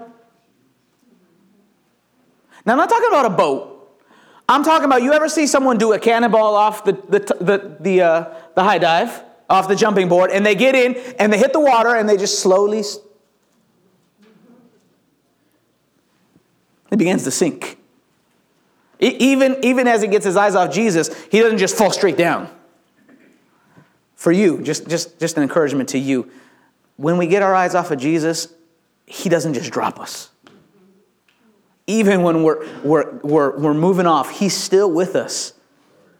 Now, 2.65 2.73
I'm 2.73 2.79
not 2.79 2.89
talking 2.89 3.09
about 3.09 3.27
a 3.27 3.31
boat. 3.31 3.69
I'm 4.49 4.65
talking 4.65 4.85
about 4.85 5.03
you 5.03 5.13
ever 5.13 5.29
see 5.29 5.47
someone 5.47 5.79
do 5.79 5.93
a 5.93 5.99
cannonball 5.99 6.55
off 6.55 6.85
the, 6.85 6.93
the, 6.93 7.19
the, 7.41 7.77
the, 7.81 8.01
uh, 8.03 8.35
the 8.55 8.63
high 8.63 8.79
dive, 8.79 9.23
off 9.49 9.69
the 9.69 9.77
jumping 9.77 10.09
board, 10.09 10.31
and 10.31 10.45
they 10.45 10.55
get 10.55 10.75
in 10.75 10.97
and 11.19 11.33
they 11.33 11.39
hit 11.39 11.53
the 11.53 11.61
water 11.61 11.95
and 11.95 12.09
they 12.09 12.17
just 12.17 12.41
slowly 12.41 12.83
it 16.93 16.99
begins 16.99 17.25
to 17.25 17.31
sink. 17.31 17.79
Even, 19.01 19.57
even 19.65 19.89
as 19.89 20.03
he 20.03 20.09
gets 20.09 20.25
his 20.25 20.37
eyes 20.37 20.55
off 20.55 20.73
Jesus, 20.73 21.11
he 21.31 21.41
doesn't 21.41 21.59
just 21.59 21.77
fall 21.77 21.91
straight 21.91 22.17
down. 22.17 22.49
For 24.15 24.31
you, 24.31 24.63
just, 24.63 24.87
just, 24.87 25.19
just 25.19 25.37
an 25.37 25.43
encouragement 25.43 25.89
to 25.89 25.99
you. 25.99 26.31
When 26.97 27.17
we 27.17 27.27
get 27.27 27.43
our 27.43 27.55
eyes 27.55 27.75
off 27.75 27.91
of 27.91 27.99
Jesus, 27.99 28.53
he 29.07 29.29
doesn't 29.29 29.55
just 29.55 29.73
drop 29.73 29.99
us. 29.99 30.31
Even 31.87 32.23
when 32.23 32.43
we're, 32.43 32.67
we're, 32.83 33.19
we're, 33.19 33.59
we're 33.59 33.75
moving 33.75 34.07
off, 34.07 34.31
he's 34.31 34.57
still 34.57 34.91
with 34.91 35.17
us. 35.17 35.55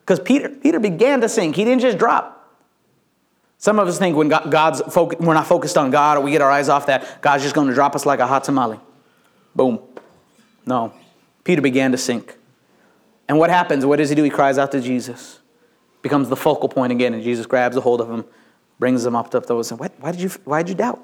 Because 0.01 0.19
Peter, 0.21 0.49
Peter 0.49 0.81
began 0.81 1.21
to 1.21 1.29
sink, 1.29 1.57
he 1.57 1.65
didn't 1.65 1.83
just 1.83 1.99
drop. 1.99 2.39
Some 3.59 3.79
of 3.79 3.87
us 3.87 3.97
think 3.97 4.17
when 4.17 4.29
God's 4.29 4.81
focus, 4.93 5.21
we're 5.21 5.35
not 5.35 5.47
focused 5.47 5.79
on 5.79 5.93
God 5.93 6.19
or 6.19 6.21
we 6.21 6.33
get 6.33 6.41
our 6.41 6.51
eyes 6.51 6.69
off 6.69 6.87
that, 6.87 7.23
God's 7.23 7.45
just 7.45 7.55
going 7.55 7.69
to 7.69 7.75
drop 7.75 7.95
us 7.95 8.05
like 8.05 8.19
a 8.19 8.27
hot 8.27 8.43
tamale. 8.43 8.81
Boom. 9.55 9.79
No. 10.67 10.93
Peter 11.45 11.63
began 11.63 11.93
to 11.93 11.99
sink. 11.99 12.37
And 13.29 13.39
what 13.39 13.51
happens? 13.51 13.87
What 13.87 13.97
does 13.97 14.09
he 14.09 14.17
do? 14.17 14.25
He 14.25 14.31
cries 14.31 14.59
out 14.59 14.73
to 14.73 14.81
Jesus. 14.81 15.39
Becomes 16.03 16.29
the 16.29 16.37
focal 16.37 16.69
point 16.69 16.91
again, 16.91 17.15
and 17.15 17.23
Jesus 17.23 17.47
grabs 17.47 17.77
a 17.77 17.81
hold 17.81 18.01
of 18.01 18.11
him, 18.11 18.25
brings 18.81 19.07
him 19.07 19.15
up 19.15 19.31
to 19.31 19.39
those. 19.39 19.71
And 19.71 19.79
why 19.79 20.11
did 20.11 20.21
you 20.21 20.31
why 20.45 20.63
did 20.63 20.71
you 20.71 20.75
doubt? 20.75 21.01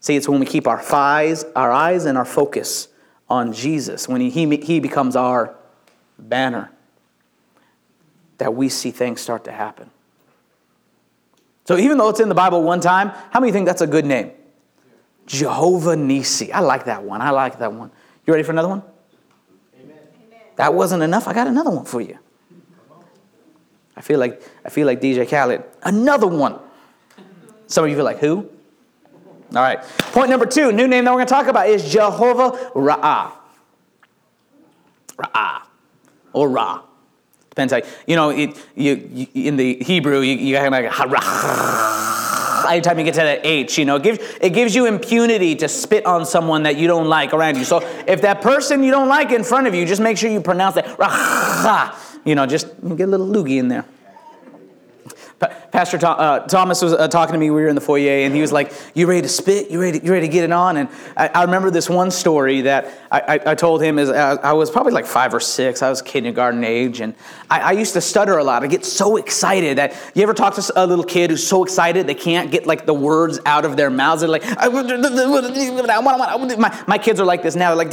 See, 0.00 0.16
it's 0.16 0.26
when 0.26 0.40
we 0.40 0.46
keep 0.46 0.66
our 0.66 0.82
eyes, 0.92 1.44
our 1.54 1.70
eyes 1.70 2.06
and 2.06 2.16
our 2.16 2.24
focus 2.24 2.88
on 3.32 3.54
Jesus, 3.54 4.06
when 4.06 4.20
he, 4.20 4.56
he, 4.58 4.78
becomes 4.78 5.16
our 5.16 5.54
banner, 6.18 6.70
that 8.36 8.54
we 8.54 8.68
see 8.68 8.90
things 8.90 9.22
start 9.22 9.44
to 9.44 9.52
happen. 9.52 9.90
So 11.64 11.78
even 11.78 11.96
though 11.96 12.10
it's 12.10 12.20
in 12.20 12.28
the 12.28 12.34
Bible 12.34 12.62
one 12.62 12.80
time, 12.80 13.08
how 13.30 13.40
many 13.40 13.50
think 13.50 13.64
that's 13.66 13.80
a 13.80 13.86
good 13.86 14.04
name? 14.04 14.32
Jehovah 15.26 15.96
Nisi. 15.96 16.52
I 16.52 16.60
like 16.60 16.84
that 16.84 17.04
one. 17.04 17.22
I 17.22 17.30
like 17.30 17.58
that 17.60 17.72
one. 17.72 17.90
You 18.26 18.34
ready 18.34 18.42
for 18.42 18.52
another 18.52 18.68
one? 18.68 18.82
Amen. 19.80 19.96
That 20.56 20.74
wasn't 20.74 21.02
enough. 21.02 21.26
I 21.26 21.32
got 21.32 21.46
another 21.46 21.70
one 21.70 21.86
for 21.86 22.02
you. 22.02 22.18
I 23.96 24.02
feel 24.02 24.18
like 24.18 24.42
I 24.64 24.68
feel 24.68 24.86
like 24.86 25.00
DJ 25.00 25.26
Khaled. 25.26 25.62
Another 25.82 26.26
one. 26.26 26.58
Some 27.66 27.84
of 27.84 27.90
you 27.90 27.96
feel 27.96 28.04
like 28.04 28.18
who? 28.18 28.50
All 29.54 29.62
right. 29.62 29.82
Point 30.12 30.30
number 30.30 30.46
two, 30.46 30.72
new 30.72 30.88
name 30.88 31.04
that 31.04 31.10
we're 31.10 31.18
going 31.18 31.26
to 31.26 31.32
talk 31.32 31.46
about 31.46 31.68
is 31.68 31.90
Jehovah 31.90 32.70
Ra'ah. 32.74 33.32
Ra'ah. 35.16 35.62
Or 36.32 36.48
Ra. 36.48 36.82
Depends 37.50 37.74
how, 37.74 37.82
you 38.06 38.16
know, 38.16 38.30
it, 38.30 38.56
you, 38.74 39.10
you, 39.12 39.26
in 39.34 39.56
the 39.56 39.76
Hebrew, 39.82 40.20
you, 40.20 40.36
you 40.36 40.54
got 40.54 40.72
like, 40.72 40.84
anytime 42.72 42.98
you 42.98 43.04
get 43.04 43.12
to 43.14 43.20
that 43.20 43.44
H, 43.44 43.76
you 43.76 43.84
know, 43.84 43.96
it 43.96 44.02
gives, 44.02 44.18
it 44.40 44.54
gives 44.54 44.74
you 44.74 44.86
impunity 44.86 45.54
to 45.56 45.68
spit 45.68 46.06
on 46.06 46.24
someone 46.24 46.62
that 46.62 46.76
you 46.78 46.86
don't 46.86 47.08
like 47.08 47.34
around 47.34 47.58
you. 47.58 47.64
So 47.64 47.80
if 48.06 48.22
that 48.22 48.40
person 48.40 48.82
you 48.82 48.90
don't 48.90 49.08
like 49.08 49.32
in 49.32 49.44
front 49.44 49.66
of 49.66 49.74
you, 49.74 49.84
just 49.84 50.00
make 50.00 50.16
sure 50.16 50.30
you 50.30 50.40
pronounce 50.40 50.76
that, 50.76 51.94
you 52.24 52.34
know, 52.34 52.46
just 52.46 52.68
get 52.96 53.08
a 53.08 53.10
little 53.10 53.26
loogie 53.26 53.58
in 53.58 53.68
there. 53.68 53.84
Pastor 55.72 55.98
uh, 56.02 56.40
Thomas 56.40 56.82
was 56.82 56.92
uh, 56.92 57.08
talking 57.08 57.32
to 57.32 57.38
me. 57.38 57.50
We 57.50 57.62
were 57.62 57.68
in 57.68 57.74
the 57.74 57.80
foyer, 57.80 58.24
and 58.24 58.34
he 58.34 58.40
was 58.40 58.52
like, 58.52 58.72
"You 58.94 59.06
ready 59.06 59.22
to 59.22 59.28
spit? 59.28 59.70
You 59.70 59.80
ready? 59.80 59.98
To, 59.98 60.06
you 60.06 60.12
ready 60.12 60.26
to 60.26 60.32
get 60.32 60.44
it 60.44 60.52
on?" 60.52 60.76
And 60.76 60.88
I, 61.16 61.28
I 61.28 61.44
remember 61.44 61.70
this 61.70 61.88
one 61.88 62.10
story 62.10 62.60
that 62.62 62.92
I, 63.10 63.20
I, 63.20 63.40
I 63.52 63.54
told 63.54 63.82
him 63.82 63.98
is 63.98 64.10
uh, 64.10 64.36
I 64.42 64.52
was 64.52 64.70
probably 64.70 64.92
like 64.92 65.06
five 65.06 65.32
or 65.34 65.40
six. 65.40 65.82
I 65.82 65.90
was 65.90 66.02
kindergarten 66.02 66.62
age, 66.62 67.00
and 67.00 67.14
I, 67.50 67.72
used 67.72 67.92
to 67.94 68.00
stutter 68.00 68.38
a 68.38 68.44
lot. 68.44 68.62
I 68.62 68.66
get 68.66 68.84
so 68.84 69.16
excited 69.16 69.78
that 69.78 69.94
you 70.14 70.22
ever 70.22 70.34
talk 70.34 70.54
to 70.54 70.72
a 70.76 70.86
little 70.86 71.04
kid 71.04 71.30
who's 71.30 71.46
so 71.46 71.64
excited 71.64 72.06
they 72.06 72.14
can't 72.14 72.50
get 72.50 72.66
like 72.66 72.86
the 72.86 72.94
words 72.94 73.40
out 73.44 73.64
of 73.64 73.76
their 73.76 73.90
mouths. 73.90 74.20
They're 74.20 74.30
like, 74.30 74.44
my, 76.58 76.84
my 76.86 76.98
kids 76.98 77.20
are 77.20 77.24
like 77.24 77.42
this 77.42 77.56
now. 77.56 77.74
They're 77.74 77.84
like, 77.84 77.92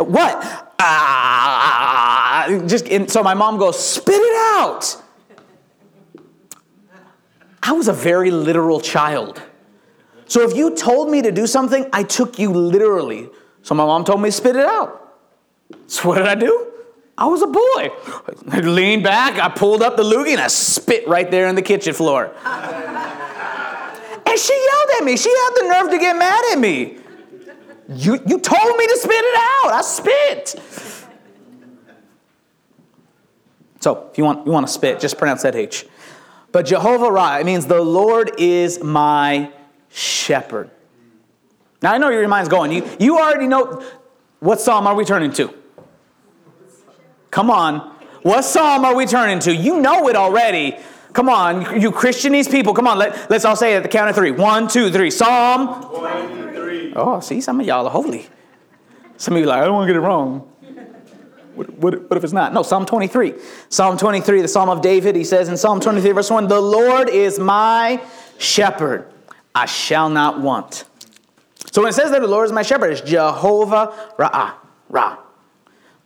what? 0.00 0.74
Ah, 0.80 2.46
just 2.66 2.88
and 2.88 3.10
so 3.10 3.22
my 3.22 3.34
mom 3.34 3.58
goes, 3.58 3.78
spit 3.78 4.14
it 4.14 4.58
out. 4.58 4.96
I 7.62 7.72
was 7.72 7.88
a 7.88 7.92
very 7.92 8.30
literal 8.30 8.80
child. 8.80 9.42
So 10.26 10.42
if 10.48 10.56
you 10.56 10.76
told 10.76 11.10
me 11.10 11.22
to 11.22 11.32
do 11.32 11.46
something, 11.46 11.86
I 11.92 12.04
took 12.04 12.38
you 12.38 12.52
literally. 12.52 13.28
So 13.62 13.74
my 13.74 13.84
mom 13.84 14.04
told 14.04 14.22
me 14.22 14.28
to 14.28 14.32
spit 14.32 14.56
it 14.56 14.64
out. 14.64 14.96
So 15.86 16.08
what 16.08 16.18
did 16.18 16.26
I 16.26 16.34
do? 16.34 16.68
I 17.18 17.26
was 17.26 17.42
a 17.42 17.46
boy. 17.46 17.90
I 18.50 18.60
leaned 18.60 19.02
back, 19.02 19.38
I 19.38 19.48
pulled 19.48 19.82
up 19.82 19.96
the 19.96 20.02
loogie, 20.02 20.32
and 20.32 20.40
I 20.40 20.46
spit 20.46 21.06
right 21.06 21.30
there 21.30 21.48
in 21.48 21.54
the 21.54 21.62
kitchen 21.62 21.92
floor. 21.92 22.32
and 22.44 24.38
she 24.38 24.68
yelled 24.70 24.90
at 24.98 25.04
me. 25.04 25.16
She 25.18 25.28
had 25.28 25.50
the 25.56 25.68
nerve 25.68 25.90
to 25.90 25.98
get 25.98 26.16
mad 26.16 26.42
at 26.52 26.58
me. 26.58 26.96
You, 27.88 28.14
you 28.26 28.38
told 28.38 28.76
me 28.76 28.86
to 28.86 28.96
spit 28.96 29.12
it 29.12 29.38
out. 29.38 29.72
I 29.72 29.82
spit. 29.82 30.60
So 33.80 34.08
if 34.10 34.16
you 34.16 34.24
want, 34.24 34.46
you 34.46 34.52
want 34.52 34.66
to 34.66 34.72
spit, 34.72 35.00
just 35.00 35.18
pronounce 35.18 35.42
that 35.42 35.54
H. 35.54 35.86
But 36.52 36.66
Jehovah 36.66 37.10
Ra, 37.10 37.38
it 37.38 37.46
means 37.46 37.66
the 37.66 37.80
Lord 37.80 38.32
is 38.38 38.82
my 38.82 39.52
shepherd. 39.88 40.70
Now 41.82 41.92
I 41.92 41.98
know 41.98 42.10
your 42.10 42.26
mind's 42.28 42.48
going. 42.48 42.72
You, 42.72 42.88
you 42.98 43.18
already 43.18 43.46
know 43.46 43.82
what 44.40 44.60
psalm 44.60 44.86
are 44.86 44.94
we 44.94 45.04
turning 45.04 45.32
to? 45.34 45.54
Come 47.30 47.50
on. 47.50 47.96
What 48.22 48.42
psalm 48.42 48.84
are 48.84 48.94
we 48.94 49.06
turning 49.06 49.38
to? 49.40 49.54
You 49.54 49.80
know 49.80 50.08
it 50.08 50.16
already. 50.16 50.76
Come 51.12 51.28
on, 51.28 51.80
you 51.80 51.90
Christianese 51.90 52.50
people, 52.50 52.72
come 52.72 52.86
on, 52.86 52.96
let, 52.96 53.30
let's 53.30 53.44
all 53.44 53.56
say 53.56 53.74
it 53.74 53.78
at 53.78 53.82
the 53.82 53.88
count 53.88 54.08
of 54.10 54.14
three. 54.14 54.30
One, 54.30 54.68
two, 54.68 54.92
three. 54.92 55.10
Psalm 55.10 55.82
23. 55.82 56.92
Oh, 56.94 57.20
see, 57.20 57.40
some 57.40 57.58
of 57.58 57.66
y'all 57.66 57.86
are 57.86 57.90
holy. 57.90 58.28
Some 59.16 59.34
of 59.34 59.40
you 59.40 59.46
are 59.46 59.48
like, 59.48 59.62
I 59.62 59.64
don't 59.64 59.74
want 59.74 59.88
to 59.88 59.92
get 59.92 59.96
it 59.96 60.06
wrong. 60.06 60.49
What, 61.54 61.70
what, 61.74 62.10
what, 62.10 62.16
if 62.16 62.24
it's 62.24 62.32
not? 62.32 62.52
No, 62.52 62.62
Psalm 62.62 62.86
23. 62.86 63.34
Psalm 63.68 63.96
23, 63.96 64.42
the 64.42 64.48
Psalm 64.48 64.68
of 64.68 64.80
David, 64.80 65.16
he 65.16 65.24
says 65.24 65.48
in 65.48 65.56
Psalm 65.56 65.80
23, 65.80 66.12
verse 66.12 66.30
1 66.30 66.48
The 66.48 66.60
Lord 66.60 67.08
is 67.08 67.38
my 67.38 68.00
shepherd, 68.38 69.10
I 69.54 69.66
shall 69.66 70.08
not 70.08 70.40
want. 70.40 70.84
So 71.72 71.82
when 71.82 71.90
it 71.90 71.94
says 71.94 72.10
that 72.10 72.20
the 72.20 72.28
Lord 72.28 72.46
is 72.46 72.52
my 72.52 72.62
shepherd, 72.62 72.92
it's 72.92 73.00
Jehovah 73.00 73.92
Ra'ah, 74.18 74.54
Ra. 74.88 75.18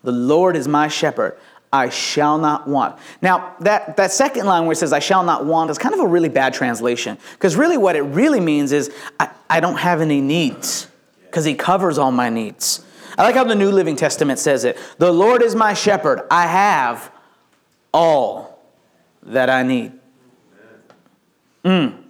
The 0.03 0.13
Lord 0.13 0.57
is 0.57 0.69
my 0.69 0.89
shepherd, 0.89 1.39
I 1.73 1.89
shall 1.89 2.39
not 2.39 2.69
want. 2.69 2.97
Now, 3.21 3.57
that, 3.61 3.97
that 3.97 4.13
second 4.13 4.47
line 4.47 4.65
where 4.65 4.73
it 4.73 4.77
says, 4.77 4.93
I 4.93 5.01
shall 5.01 5.25
not 5.25 5.45
want, 5.45 5.71
is 5.71 5.79
kind 5.79 5.95
of 5.95 6.01
a 6.01 6.07
really 6.07 6.29
bad 6.29 6.55
translation. 6.55 7.19
Because 7.33 7.57
really, 7.57 7.77
what 7.77 7.97
it 7.97 8.03
really 8.03 8.41
means 8.41 8.71
is, 8.71 8.95
I, 9.19 9.31
I 9.51 9.61
don't 9.61 9.79
have 9.79 10.01
any 10.01 10.21
needs, 10.21 10.87
because 11.23 11.45
He 11.45 11.55
covers 11.55 11.99
all 11.99 12.13
my 12.13 12.29
needs. 12.29 12.85
I 13.17 13.23
like 13.23 13.35
how 13.35 13.45
the 13.45 13.55
New 13.55 13.71
Living 13.71 13.97
Testament 13.97 14.39
says 14.39 14.65
it 14.65 14.79
The 14.99 15.13
Lord 15.13 15.43
is 15.43 15.55
my 15.55 15.75
shepherd. 15.75 16.23
I 16.31 16.47
have 16.47 17.11
all 17.93 18.59
that 19.23 19.49
I 19.49 19.63
need. 19.63 19.93
Mm. 21.65 22.05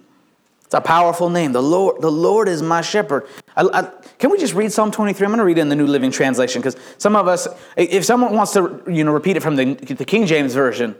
It's 0.65 0.73
a 0.73 0.81
powerful 0.81 1.29
name. 1.29 1.51
The 1.51 1.61
Lord, 1.61 2.01
the 2.01 2.11
Lord 2.11 2.49
is 2.49 2.61
my 2.61 2.81
shepherd. 2.81 3.27
I, 3.55 3.69
I, 3.71 3.91
can 4.17 4.31
we 4.31 4.39
just 4.39 4.55
read 4.55 4.71
Psalm 4.73 4.91
23? 4.91 5.23
I'm 5.23 5.29
going 5.29 5.37
to 5.37 5.45
read 5.45 5.59
it 5.59 5.61
in 5.61 5.69
the 5.69 5.75
New 5.75 5.85
Living 5.85 6.09
Translation 6.11 6.61
because 6.61 6.75
some 6.97 7.15
of 7.15 7.27
us, 7.27 7.47
if 7.77 8.03
someone 8.03 8.33
wants 8.33 8.53
to, 8.53 8.83
you 8.87 9.03
know, 9.03 9.11
repeat 9.11 9.37
it 9.37 9.43
from 9.43 9.55
the, 9.55 9.75
the 9.75 10.05
King 10.05 10.25
James 10.25 10.55
version, 10.55 10.95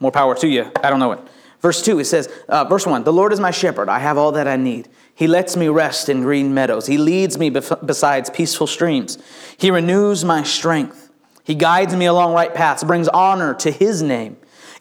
more 0.00 0.10
power 0.10 0.34
to 0.36 0.48
you. 0.48 0.70
I 0.82 0.88
don't 0.90 0.98
know 0.98 1.12
it. 1.12 1.20
Verse 1.60 1.82
2, 1.82 1.98
it 1.98 2.04
says, 2.04 2.30
uh, 2.48 2.64
verse 2.64 2.86
1 2.86 3.04
The 3.04 3.12
Lord 3.12 3.32
is 3.32 3.40
my 3.40 3.50
shepherd. 3.50 3.88
I 3.88 3.98
have 3.98 4.18
all 4.18 4.32
that 4.32 4.48
I 4.48 4.56
need. 4.56 4.88
He 5.14 5.26
lets 5.26 5.56
me 5.56 5.68
rest 5.68 6.08
in 6.08 6.22
green 6.22 6.52
meadows. 6.54 6.86
He 6.86 6.98
leads 6.98 7.38
me 7.38 7.50
bef- 7.50 7.86
besides 7.86 8.30
peaceful 8.30 8.66
streams. 8.66 9.18
He 9.56 9.70
renews 9.70 10.24
my 10.24 10.42
strength. 10.42 11.10
He 11.44 11.54
guides 11.54 11.94
me 11.94 12.06
along 12.06 12.34
right 12.34 12.52
paths, 12.52 12.82
brings 12.82 13.06
honor 13.08 13.54
to 13.54 13.70
his 13.70 14.02
name. 14.02 14.36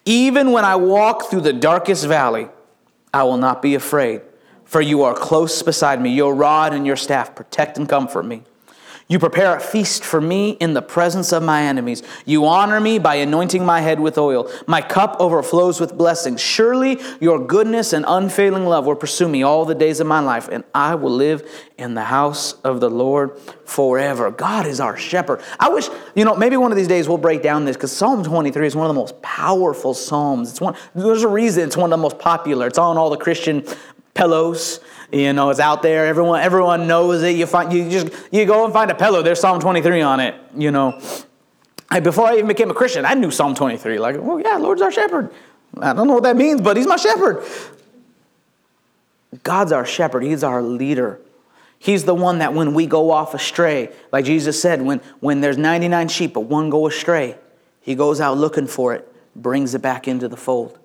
Even 0.06 0.52
when 0.52 0.66
I 0.66 0.76
walk 0.76 1.30
through 1.30 1.42
the 1.42 1.54
darkest 1.54 2.06
valley, 2.06 2.48
I 3.14 3.24
will 3.24 3.38
not 3.38 3.62
be 3.62 3.76
afraid, 3.76 4.22
for 4.66 4.82
you 4.82 5.04
are 5.04 5.14
close 5.14 5.62
beside 5.62 6.02
me. 6.02 6.14
Your 6.14 6.34
rod 6.34 6.74
and 6.74 6.86
your 6.86 6.96
staff 6.96 7.36
protect 7.36 7.78
and 7.78 7.88
comfort 7.88 8.24
me. 8.24 8.44
You 9.08 9.20
prepare 9.20 9.56
a 9.56 9.60
feast 9.60 10.04
for 10.04 10.22
me 10.22 10.52
in 10.52 10.74
the 10.74 10.82
presence 10.82 11.34
of 11.34 11.44
my 11.44 11.64
enemies. 11.64 12.04
You 12.26 12.46
honor 12.46 12.80
me 12.80 13.00
by 13.00 13.16
anointing 13.16 13.66
my 13.66 13.82
head 13.82 14.00
with 14.00 14.18
oil. 14.18 14.50
My 14.66 14.82
cup 14.82 15.18
overflows 15.20 15.80
with 15.80 15.98
blessings. 15.98 16.40
Surely 16.40 17.00
your 17.20 17.46
goodness 17.46 17.92
and 17.92 18.06
unfailing 18.08 18.66
love 18.66 18.86
will 18.86 18.96
pursue 18.96 19.28
me 19.28 19.44
all 19.44 19.66
the 19.66 19.76
days 19.76 20.00
of 20.00 20.08
my 20.08 20.20
life, 20.20 20.48
and 20.50 20.64
I 20.74 20.96
will 20.96 21.12
live 21.12 21.48
in 21.78 21.96
the 21.96 22.04
house 22.04 22.54
of 22.64 22.80
the 22.80 22.90
Lord 22.90 23.38
forever. 23.66 24.32
God 24.32 24.66
is 24.66 24.80
our 24.80 24.96
shepherd. 24.96 25.42
I 25.60 25.70
wish, 25.70 25.90
you 26.16 26.24
know, 26.24 26.36
maybe 26.36 26.56
one 26.56 26.72
of 26.72 26.78
these 26.78 26.88
days 26.88 27.10
we'll 27.10 27.18
break 27.18 27.44
down 27.44 27.66
this 27.66 27.76
because 27.76 27.92
Psalm 27.92 28.24
23 28.24 28.68
is 28.68 28.76
one 28.76 28.86
of 28.86 28.96
the 28.96 29.00
most 29.00 29.22
powerful 29.22 29.94
Psalms. 29.94 30.52
It's 30.52 30.62
one, 30.62 30.76
there's 30.96 31.24
a 31.24 31.28
reason 31.28 31.66
it's 31.66 31.78
one 31.78 31.92
of 31.92 32.00
the 32.00 32.02
most 32.02 32.20
popular. 32.20 32.68
It's 32.68 32.78
on 32.78 32.98
all 32.98 33.10
the 33.10 33.18
Christian 33.18 33.66
pillows. 34.14 34.80
You 35.14 35.32
know, 35.32 35.52
it's 35.52 35.60
out 35.60 35.84
there. 35.84 36.08
Everyone, 36.08 36.42
everyone 36.42 36.88
knows 36.88 37.22
it. 37.22 37.36
You 37.36 37.46
find, 37.46 37.72
you 37.72 37.88
just, 37.88 38.08
you 38.32 38.46
go 38.48 38.66
and 38.66 38.74
find 38.74 38.90
a 38.90 38.96
pillow. 38.96 39.22
There's 39.22 39.40
Psalm 39.40 39.60
23 39.60 40.02
on 40.02 40.20
it. 40.20 40.34
You 40.58 40.72
know, 40.72 41.00
before 42.02 42.26
I 42.26 42.34
even 42.34 42.48
became 42.48 42.72
a 42.72 42.74
Christian, 42.74 43.06
I 43.06 43.14
knew 43.14 43.30
Psalm 43.30 43.54
23. 43.54 44.00
Like, 44.00 44.16
oh 44.16 44.40
yeah, 44.40 44.58
Lord's 44.58 44.82
our 44.82 44.92
shepherd. 44.92 45.32
I 45.80 45.94
don't 45.94 46.08
know 46.08 46.16
what 46.16 46.24
that 46.24 46.36
means, 46.36 46.62
but 46.62 46.78
He's 46.78 46.88
my 46.88 46.96
shepherd. 46.96 47.46
God's 49.44 49.72
our 49.72 49.86
shepherd. 49.86 50.24
He's 50.24 50.44
our 50.44 50.64
leader. 50.64 51.20
He's 51.78 52.06
the 52.06 52.16
one 52.16 52.40
that 52.40 52.54
when 52.54 52.74
we 52.74 52.88
go 52.88 53.12
off 53.12 53.36
astray, 53.36 53.92
like 54.12 54.26
Jesus 54.26 54.60
said, 54.60 54.82
when, 54.82 55.00
when 55.20 55.42
there's 55.42 55.58
99 55.58 56.08
sheep, 56.08 56.34
but 56.34 56.42
one 56.42 56.72
go 56.72 56.88
astray, 56.88 57.38
He 57.82 57.94
goes 57.94 58.20
out 58.20 58.38
looking 58.38 58.66
for 58.66 58.96
it, 58.96 59.14
brings 59.36 59.76
it 59.76 59.82
back 59.84 60.08
into 60.08 60.28
the 60.28 60.38
fold. 60.38 60.80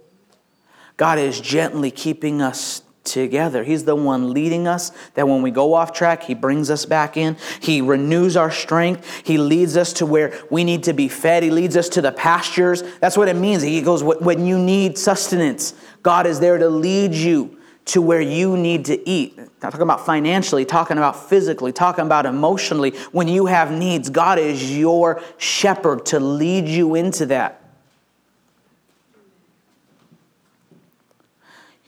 God 0.98 1.18
is 1.18 1.40
gently 1.40 1.90
keeping 1.90 2.42
us 2.42 2.82
together. 3.04 3.64
He's 3.64 3.84
the 3.84 3.96
one 3.96 4.32
leading 4.32 4.68
us, 4.68 4.92
that 5.14 5.26
when 5.26 5.42
we 5.42 5.50
go 5.50 5.74
off 5.74 5.92
track, 5.92 6.22
He 6.22 6.34
brings 6.34 6.70
us 6.70 6.84
back 6.84 7.16
in. 7.16 7.36
He 7.60 7.80
renews 7.80 8.36
our 8.36 8.50
strength. 8.50 9.22
He 9.24 9.38
leads 9.38 9.76
us 9.76 9.92
to 9.94 10.06
where 10.06 10.38
we 10.50 10.64
need 10.64 10.82
to 10.84 10.92
be 10.92 11.08
fed. 11.08 11.42
He 11.42 11.50
leads 11.50 11.76
us 11.76 11.88
to 11.90 12.02
the 12.02 12.12
pastures. 12.12 12.82
That's 13.00 13.16
what 13.16 13.28
it 13.28 13.36
means. 13.36 13.62
He 13.62 13.80
goes, 13.82 14.02
when 14.02 14.46
you 14.46 14.58
need 14.58 14.98
sustenance, 14.98 15.74
God 16.02 16.26
is 16.26 16.40
there 16.40 16.58
to 16.58 16.68
lead 16.68 17.14
you 17.14 17.58
to 17.86 18.02
where 18.02 18.20
you 18.20 18.54
need 18.56 18.84
to 18.84 19.08
eat. 19.08 19.38
Not 19.38 19.48
talking 19.62 19.80
about 19.80 20.04
financially, 20.04 20.66
talking 20.66 20.98
about 20.98 21.28
physically, 21.28 21.72
talking 21.72 22.04
about 22.04 22.26
emotionally. 22.26 22.90
When 23.12 23.28
you 23.28 23.46
have 23.46 23.72
needs, 23.72 24.10
God 24.10 24.38
is 24.38 24.76
your 24.76 25.22
shepherd 25.38 26.04
to 26.06 26.20
lead 26.20 26.68
you 26.68 26.94
into 26.94 27.24
that. 27.26 27.57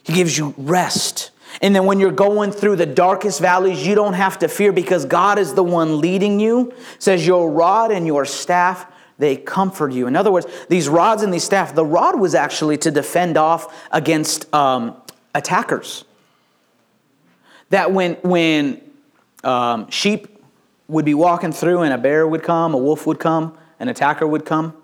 He 0.03 0.13
gives 0.13 0.37
you 0.37 0.55
rest. 0.57 1.31
And 1.63 1.75
then 1.75 1.85
when 1.85 2.01
you're 2.01 2.13
going 2.13 2.53
through 2.53 2.77
the 2.77 2.87
darkest 2.87 3.41
valleys, 3.41 3.87
you 3.87 3.95
don't 3.95 4.15
have 4.15 4.39
to 4.39 4.49
fear 4.49 4.73
because 4.73 5.05
God 5.05 5.39
is 5.39 5.55
the 5.55 5.65
one 5.65 6.01
leading 6.01 6.41
you. 6.41 6.71
It 6.71 7.03
says 7.03 7.27
your 7.27 7.51
rod 7.51 7.91
and 7.91 8.07
your 8.07 8.25
staff, 8.25 8.87
they 9.19 9.37
comfort 9.37 9.93
you. 9.93 10.07
In 10.07 10.17
other 10.17 10.31
words, 10.31 10.47
these 10.69 10.89
rods 10.89 11.23
and 11.23 11.35
these 11.35 11.45
staff, 11.45 11.75
the 11.75 11.85
rod 11.85 12.19
was 12.19 12.35
actually 12.35 12.79
to 12.79 12.91
defend 12.91 13.37
off 13.37 13.89
against 13.91 14.53
um, 14.55 14.97
attackers. 15.35 16.05
That 17.71 17.93
when, 17.93 18.15
when 18.23 18.81
um, 19.45 19.91
sheep 19.91 20.39
would 20.89 21.05
be 21.05 21.15
walking 21.15 21.53
through 21.53 21.83
and 21.83 21.93
a 21.93 21.99
bear 21.99 22.27
would 22.27 22.43
come, 22.43 22.75
a 22.75 22.79
wolf 22.79 23.07
would 23.07 23.19
come, 23.19 23.57
an 23.79 23.89
attacker 23.89 24.27
would 24.27 24.45
come, 24.45 24.75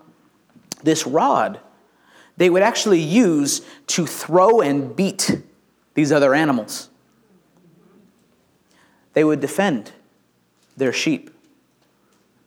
this 0.82 1.06
rod 1.06 1.60
they 2.36 2.50
would 2.50 2.62
actually 2.62 3.00
use 3.00 3.62
to 3.88 4.06
throw 4.06 4.60
and 4.60 4.94
beat 4.94 5.40
these 5.94 6.12
other 6.12 6.34
animals. 6.34 6.90
They 9.14 9.24
would 9.24 9.40
defend 9.40 9.92
their 10.76 10.92
sheep. 10.92 11.30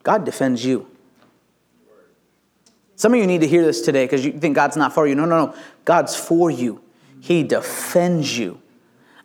God 0.02 0.24
defends 0.24 0.64
you. 0.64 0.86
Some 2.94 3.14
of 3.14 3.18
you 3.18 3.26
need 3.26 3.40
to 3.40 3.48
hear 3.48 3.64
this 3.64 3.80
today 3.80 4.04
because 4.04 4.24
you 4.24 4.32
think 4.32 4.54
God's 4.54 4.76
not 4.76 4.92
for 4.92 5.06
you. 5.06 5.14
No, 5.14 5.24
no, 5.24 5.46
no. 5.46 5.54
God's 5.84 6.14
for 6.14 6.50
you. 6.50 6.82
He 7.20 7.42
defends 7.42 8.38
you. 8.38 8.60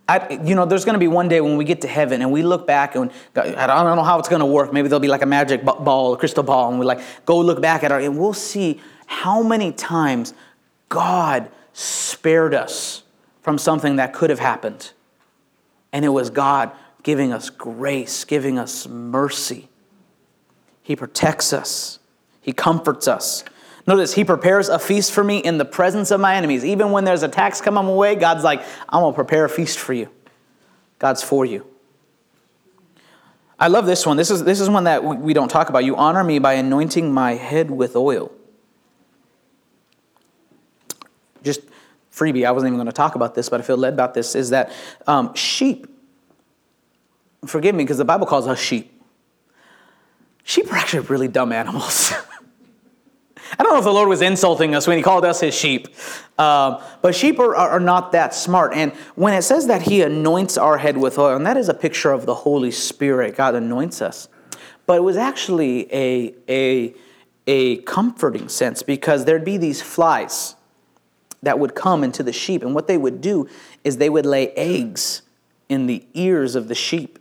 I, 0.07 0.39
you 0.43 0.55
know, 0.55 0.65
there's 0.65 0.85
going 0.85 0.93
to 0.93 0.99
be 0.99 1.07
one 1.07 1.27
day 1.27 1.41
when 1.41 1.57
we 1.57 1.65
get 1.65 1.81
to 1.81 1.87
heaven 1.87 2.21
and 2.21 2.31
we 2.31 2.43
look 2.43 2.67
back 2.67 2.95
and 2.95 3.11
I 3.35 3.67
don't 3.67 3.95
know 3.95 4.03
how 4.03 4.19
it's 4.19 4.29
going 4.29 4.39
to 4.39 4.45
work. 4.45 4.71
Maybe 4.71 4.87
there'll 4.87 4.99
be 4.99 5.07
like 5.07 5.23
a 5.23 5.27
magic 5.27 5.63
ball, 5.63 6.13
a 6.13 6.17
crystal 6.17 6.43
ball, 6.43 6.69
and 6.69 6.79
we 6.79 6.85
like 6.85 7.01
go 7.25 7.39
look 7.39 7.61
back 7.61 7.83
at 7.83 7.91
our 7.91 7.99
and 7.99 8.17
we'll 8.17 8.33
see 8.33 8.79
how 9.07 9.41
many 9.41 9.71
times 9.71 10.33
God 10.89 11.49
spared 11.73 12.53
us 12.53 13.03
from 13.41 13.57
something 13.57 13.97
that 13.97 14.13
could 14.13 14.29
have 14.29 14.39
happened. 14.39 14.91
And 15.91 16.03
it 16.03 16.09
was 16.09 16.29
God 16.29 16.71
giving 17.03 17.31
us 17.31 17.49
grace, 17.49 18.23
giving 18.25 18.57
us 18.57 18.87
mercy. 18.87 19.69
He 20.81 20.95
protects 20.95 21.53
us, 21.53 21.99
He 22.41 22.53
comforts 22.53 23.07
us. 23.07 23.43
Notice, 23.87 24.13
He 24.13 24.23
prepares 24.23 24.67
a 24.69 24.79
feast 24.79 25.11
for 25.11 25.23
me 25.23 25.37
in 25.37 25.57
the 25.57 25.65
presence 25.65 26.09
of 26.11 26.19
my 26.19 26.35
enemies. 26.35 26.65
Even 26.65 26.91
when 26.91 27.03
there's 27.03 27.23
attacks 27.23 27.61
coming 27.61 27.85
my 27.85 27.91
way, 27.91 28.15
God's 28.15 28.43
like, 28.43 28.63
I'm 28.89 29.01
going 29.01 29.13
to 29.13 29.15
prepare 29.15 29.45
a 29.45 29.49
feast 29.49 29.77
for 29.77 29.93
you. 29.93 30.09
God's 30.97 31.21
for 31.21 31.45
you. 31.45 31.65
I 33.59 33.67
love 33.67 33.85
this 33.85 34.05
one. 34.05 34.17
This 34.17 34.31
is, 34.31 34.43
this 34.43 34.59
is 34.59 34.69
one 34.69 34.85
that 34.85 35.03
we 35.03 35.33
don't 35.33 35.49
talk 35.49 35.69
about. 35.69 35.85
You 35.85 35.95
honor 35.95 36.23
me 36.23 36.39
by 36.39 36.53
anointing 36.53 37.13
my 37.13 37.35
head 37.35 37.71
with 37.71 37.95
oil. 37.95 38.31
Just 41.45 41.61
freebie, 42.11 42.45
I 42.45 42.51
wasn't 42.51 42.69
even 42.69 42.77
going 42.77 42.87
to 42.87 42.93
talk 42.93 43.15
about 43.15 43.35
this, 43.35 43.49
but 43.49 43.59
I 43.59 43.63
feel 43.63 43.77
led 43.77 43.93
about 43.93 44.13
this, 44.13 44.35
is 44.35 44.49
that 44.49 44.71
um, 45.05 45.33
sheep, 45.35 45.87
forgive 47.45 47.75
me 47.75 47.83
because 47.83 47.97
the 47.97 48.05
Bible 48.05 48.25
calls 48.25 48.47
us 48.47 48.59
sheep. 48.59 48.91
Sheep 50.43 50.71
are 50.71 50.75
actually 50.75 51.07
really 51.07 51.27
dumb 51.27 51.51
animals. 51.51 52.13
I 53.59 53.63
don't 53.63 53.73
know 53.73 53.79
if 53.79 53.83
the 53.83 53.93
Lord 53.93 54.09
was 54.09 54.21
insulting 54.21 54.75
us 54.75 54.87
when 54.87 54.97
He 54.97 55.03
called 55.03 55.25
us 55.25 55.39
His 55.39 55.53
sheep, 55.53 55.87
um, 56.39 56.81
but 57.01 57.15
sheep 57.15 57.39
are, 57.39 57.55
are 57.55 57.79
not 57.79 58.11
that 58.13 58.33
smart. 58.33 58.73
And 58.73 58.91
when 59.15 59.33
it 59.33 59.43
says 59.43 59.67
that 59.67 59.83
He 59.83 60.01
anoints 60.01 60.57
our 60.57 60.77
head 60.77 60.97
with 60.97 61.17
oil, 61.17 61.35
and 61.35 61.45
that 61.45 61.57
is 61.57 61.69
a 61.69 61.73
picture 61.73 62.11
of 62.11 62.25
the 62.25 62.33
Holy 62.33 62.71
Spirit, 62.71 63.35
God 63.35 63.55
anoints 63.55 64.01
us. 64.01 64.27
But 64.85 64.97
it 64.97 65.03
was 65.03 65.17
actually 65.17 65.91
a, 65.93 66.33
a, 66.47 66.93
a 67.47 67.77
comforting 67.77 68.49
sense 68.49 68.83
because 68.83 69.25
there'd 69.25 69.45
be 69.45 69.57
these 69.57 69.81
flies 69.81 70.55
that 71.45 71.59
would 71.59 71.75
come 71.75 72.03
into 72.03 72.23
the 72.23 72.33
sheep. 72.33 72.63
And 72.63 72.75
what 72.75 72.87
they 72.87 72.97
would 72.97 73.21
do 73.21 73.47
is 73.83 73.97
they 73.97 74.09
would 74.09 74.25
lay 74.25 74.49
eggs 74.51 75.21
in 75.69 75.85
the 75.85 76.03
ears 76.13 76.55
of 76.55 76.67
the 76.67 76.75
sheep. 76.75 77.19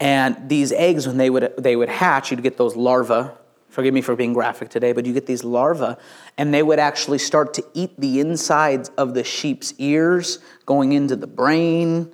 And 0.00 0.48
these 0.48 0.72
eggs, 0.72 1.06
when 1.06 1.16
they 1.16 1.30
would, 1.30 1.54
they 1.56 1.76
would 1.76 1.88
hatch, 1.88 2.30
you'd 2.30 2.42
get 2.42 2.58
those 2.58 2.76
larvae. 2.76 3.30
Forgive 3.70 3.94
me 3.94 4.00
for 4.00 4.16
being 4.16 4.32
graphic 4.32 4.68
today, 4.68 4.92
but 4.92 5.06
you 5.06 5.12
get 5.12 5.26
these 5.26 5.44
larvae, 5.44 5.96
and 6.38 6.52
they 6.52 6.62
would 6.62 6.78
actually 6.78 7.18
start 7.18 7.54
to 7.54 7.64
eat 7.74 7.98
the 7.98 8.20
insides 8.20 8.90
of 8.96 9.14
the 9.14 9.22
sheep's 9.22 9.74
ears, 9.78 10.38
going 10.64 10.92
into 10.92 11.14
the 11.14 11.26
brain. 11.26 12.10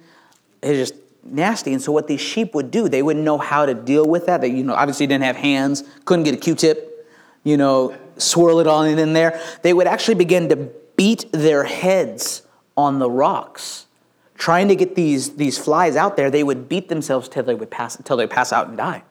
It's 0.60 0.90
just 0.90 1.00
nasty. 1.22 1.72
And 1.72 1.80
so, 1.80 1.92
what 1.92 2.08
these 2.08 2.20
sheep 2.20 2.54
would 2.54 2.70
do, 2.70 2.88
they 2.88 3.02
wouldn't 3.02 3.24
know 3.24 3.38
how 3.38 3.64
to 3.64 3.74
deal 3.74 4.06
with 4.06 4.26
that. 4.26 4.40
They, 4.40 4.48
you 4.48 4.64
know, 4.64 4.74
obviously 4.74 5.06
didn't 5.06 5.24
have 5.24 5.36
hands, 5.36 5.84
couldn't 6.04 6.24
get 6.24 6.34
a 6.34 6.38
Q-tip, 6.38 7.08
you 7.44 7.56
know, 7.56 7.96
swirl 8.18 8.60
it 8.60 8.66
all 8.66 8.82
in 8.82 9.12
there, 9.12 9.40
they 9.62 9.72
would 9.72 9.86
actually 9.86 10.14
begin 10.14 10.48
to 10.48 10.56
beat 10.96 11.26
their 11.32 11.64
heads 11.64 12.42
on 12.76 12.98
the 12.98 13.10
rocks. 13.10 13.86
Trying 14.34 14.68
to 14.68 14.76
get 14.76 14.94
these, 14.94 15.36
these 15.36 15.58
flies 15.58 15.96
out 15.96 16.16
there, 16.16 16.30
they 16.30 16.42
would 16.42 16.68
beat 16.68 16.88
themselves 16.88 17.28
till 17.28 17.44
they 17.44 17.54
would 17.54 17.70
pass 17.70 17.96
until 17.96 18.16
they 18.16 18.26
pass 18.26 18.52
out 18.52 18.68
and 18.68 18.76
die. 18.76 19.02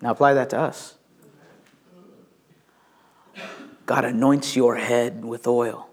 Now 0.00 0.10
apply 0.10 0.34
that 0.34 0.50
to 0.50 0.58
us. 0.58 0.94
God 3.86 4.04
anoints 4.04 4.56
your 4.56 4.76
head 4.76 5.24
with 5.24 5.46
oil 5.46 5.88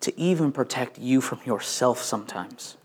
to 0.00 0.18
even 0.20 0.52
protect 0.52 0.98
you 0.98 1.20
from 1.20 1.40
yourself 1.44 2.02
sometimes. 2.02 2.76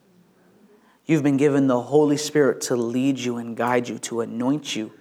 You've 1.08 1.24
been 1.24 1.38
given 1.38 1.68
the 1.68 1.82
Holy 1.82 2.18
Spirit 2.18 2.62
to 2.64 2.76
lead 2.76 3.18
you 3.18 3.38
and 3.38 3.56
guide 3.56 3.88
you, 3.88 3.98
to 4.00 4.20
anoint 4.22 4.76
you, 4.76 4.92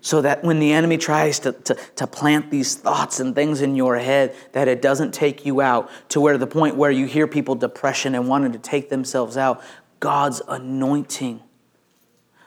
so 0.00 0.20
that 0.20 0.42
when 0.42 0.58
the 0.58 0.72
enemy 0.72 0.98
tries 0.98 1.38
to, 1.38 1.52
to, 1.52 1.74
to, 1.94 2.06
plant 2.08 2.50
these 2.50 2.74
thoughts 2.74 3.20
and 3.20 3.34
things 3.34 3.62
in 3.62 3.76
your 3.76 3.96
head, 3.96 4.34
that 4.52 4.66
it 4.66 4.82
doesn't 4.82 5.14
take 5.14 5.46
you 5.46 5.60
out 5.60 5.88
to 6.10 6.20
where 6.20 6.36
the 6.36 6.46
point 6.46 6.76
where 6.76 6.90
you 6.90 7.06
hear 7.06 7.28
people 7.28 7.54
depression 7.54 8.16
and 8.16 8.28
wanting 8.28 8.52
to 8.52 8.58
take 8.58 8.90
themselves 8.90 9.36
out. 9.36 9.62
God's 10.00 10.42
anointing. 10.46 11.40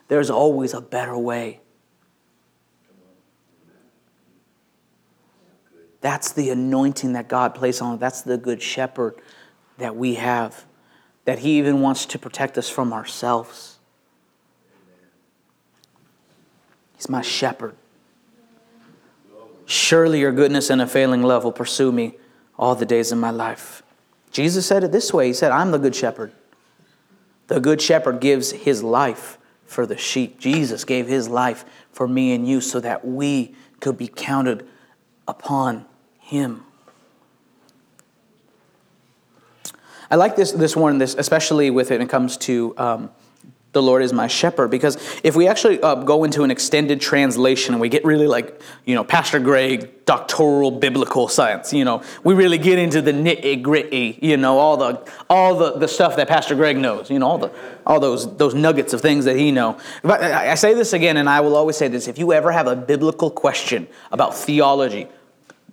There's 0.10 0.30
always 0.30 0.74
a 0.74 0.82
better 0.82 1.18
way. 1.18 1.62
That's 6.02 6.34
the 6.34 6.50
anointing 6.50 7.14
that 7.14 7.28
God 7.30 7.56
placed 7.56 7.82
on. 7.82 7.98
That's 8.00 8.22
the 8.22 8.38
good 8.38 8.62
shepherd 8.62 9.16
that 9.78 9.96
we 9.96 10.16
have. 10.16 10.67
That 11.28 11.40
he 11.40 11.58
even 11.58 11.82
wants 11.82 12.06
to 12.06 12.18
protect 12.18 12.58
us 12.58 12.70
from 12.70 12.94
ourselves. 12.94 13.80
He's 16.96 17.10
my 17.10 17.22
shepherd. 17.22 17.76
Surely 19.66 20.22
your 20.22 20.32
goodness 20.32 20.70
and 20.70 20.82
a 20.82 20.88
failing 20.88 21.24
love 21.24 21.44
will 21.44 21.52
pursue 21.52 21.92
me 21.92 22.14
all 22.58 22.76
the 22.76 22.86
days 22.86 23.12
of 23.12 23.18
my 23.18 23.30
life. 23.30 23.84
Jesus 24.32 24.66
said 24.66 24.86
it 24.86 24.94
this 24.94 25.14
way 25.14 25.28
He 25.28 25.34
said, 25.34 25.52
I'm 25.52 25.72
the 25.72 25.78
good 25.78 25.94
shepherd. 25.94 26.32
The 27.48 27.60
good 27.60 27.82
shepherd 27.82 28.22
gives 28.22 28.52
his 28.52 28.82
life 28.82 29.38
for 29.66 29.86
the 29.86 29.98
sheep. 29.98 30.40
Jesus 30.40 30.86
gave 30.86 31.08
his 31.08 31.28
life 31.28 31.66
for 31.92 32.08
me 32.08 32.34
and 32.34 32.48
you 32.48 32.62
so 32.62 32.80
that 32.80 33.06
we 33.06 33.54
could 33.82 33.98
be 33.98 34.08
counted 34.08 34.66
upon 35.28 35.86
him. 36.20 36.64
I 40.10 40.16
like 40.16 40.36
this, 40.36 40.52
this 40.52 40.76
one, 40.76 40.98
this, 40.98 41.16
especially 41.16 41.70
with 41.70 41.92
it 41.92 41.96
when 41.96 42.08
it 42.08 42.10
comes 42.10 42.38
to 42.38 42.74
um, 42.78 43.10
the 43.74 43.82
Lord 43.82 44.02
is 44.02 44.12
my 44.12 44.28
shepherd. 44.28 44.72
Because 44.72 44.98
if 45.24 45.36
we 45.36 45.48
actually 45.48 45.80
uh, 45.82 45.96
go 45.96 46.24
into 46.24 46.44
an 46.44 46.50
extended 46.50 47.00
translation 47.00 47.74
and 47.74 47.82
we 47.82 47.90
get 47.90 48.04
really 48.04 48.26
like, 48.26 48.60
you 48.86 48.96
know, 48.96 49.04
Pastor 49.04 49.40
Greg, 49.40 50.06
doctoral 50.06 50.72
biblical 50.72 51.28
science, 51.28 51.74
you 51.74 51.86
know, 51.86 52.02
we 52.24 52.34
really 52.34 52.58
get 52.58 52.80
into 52.80 53.02
the 53.02 53.12
nitty 53.12 53.62
gritty, 53.62 54.18
you 54.22 54.38
know, 54.38 54.58
all 54.58 54.78
the 54.78 55.08
all 55.30 55.56
the, 55.56 55.78
the 55.78 55.88
stuff 55.88 56.16
that 56.16 56.28
Pastor 56.28 56.56
Greg 56.56 56.78
knows, 56.78 57.12
you 57.12 57.20
know, 57.20 57.28
all 57.28 57.38
the 57.38 57.52
all 57.86 58.00
those 58.00 58.36
those 58.38 58.56
nuggets 58.56 58.94
of 58.94 59.02
things 59.02 59.26
that 59.26 59.36
he 59.36 59.52
know. 59.52 59.78
But 60.02 60.24
I 60.24 60.56
say 60.56 60.74
this 60.74 60.94
again, 60.94 61.18
and 61.18 61.30
I 61.30 61.42
will 61.42 61.56
always 61.56 61.78
say 61.78 61.88
this: 61.88 62.08
if 62.08 62.18
you 62.18 62.34
ever 62.34 62.52
have 62.52 62.68
a 62.68 62.76
biblical 62.76 63.30
question 63.30 63.88
about 64.12 64.34
theology, 64.34 65.08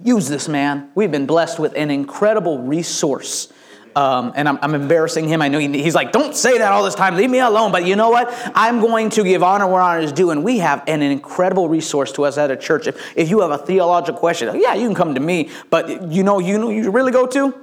use 0.02 0.28
this 0.28 0.48
man. 0.48 0.90
We've 0.94 1.12
been 1.12 1.26
blessed 1.26 1.58
with 1.58 1.74
an 1.74 1.90
incredible 1.90 2.58
resource 2.58 3.52
um, 3.96 4.32
and 4.34 4.48
I'm, 4.48 4.58
I'm, 4.60 4.74
embarrassing 4.74 5.28
him. 5.28 5.40
I 5.40 5.48
know 5.48 5.58
he, 5.58 5.68
he's 5.82 5.94
like, 5.94 6.12
don't 6.12 6.34
say 6.34 6.58
that 6.58 6.72
all 6.72 6.84
this 6.84 6.94
time. 6.94 7.16
Leave 7.16 7.30
me 7.30 7.38
alone. 7.38 7.72
But 7.72 7.86
you 7.86 7.96
know 7.96 8.10
what? 8.10 8.32
I'm 8.54 8.80
going 8.80 9.10
to 9.10 9.24
give 9.24 9.42
honor 9.42 9.66
where 9.66 9.80
honor 9.80 10.00
is 10.00 10.12
due. 10.12 10.30
And 10.30 10.42
we 10.42 10.58
have 10.58 10.82
an 10.88 11.02
incredible 11.02 11.68
resource 11.68 12.12
to 12.12 12.24
us 12.24 12.36
at 12.38 12.50
a 12.50 12.56
church. 12.56 12.86
If, 12.86 13.00
if 13.16 13.30
you 13.30 13.40
have 13.40 13.50
a 13.50 13.58
theological 13.58 14.18
question, 14.18 14.60
yeah, 14.60 14.74
you 14.74 14.86
can 14.86 14.94
come 14.94 15.14
to 15.14 15.20
me. 15.20 15.50
But 15.70 16.10
you 16.10 16.22
know, 16.22 16.38
you 16.38 16.58
know, 16.58 16.70
you 16.70 16.90
really 16.90 17.12
go 17.12 17.26
to? 17.26 17.54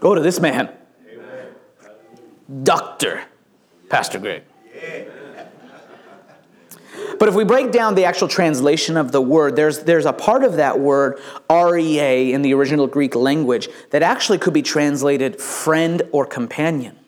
Go 0.00 0.14
to 0.14 0.20
this 0.22 0.40
man, 0.40 0.70
Doctor 2.62 3.22
Pastor 3.90 4.18
Greg. 4.18 4.42
But 7.20 7.28
if 7.28 7.34
we 7.34 7.44
break 7.44 7.70
down 7.70 7.96
the 7.96 8.06
actual 8.06 8.28
translation 8.28 8.96
of 8.96 9.12
the 9.12 9.20
word, 9.20 9.54
there's, 9.54 9.80
there's 9.80 10.06
a 10.06 10.12
part 10.12 10.42
of 10.42 10.54
that 10.54 10.80
word, 10.80 11.20
REA, 11.50 12.32
in 12.32 12.40
the 12.40 12.54
original 12.54 12.86
Greek 12.86 13.14
language, 13.14 13.68
that 13.90 14.02
actually 14.02 14.38
could 14.38 14.54
be 14.54 14.62
translated 14.62 15.38
friend 15.38 16.00
or 16.12 16.24
companion. 16.24 16.98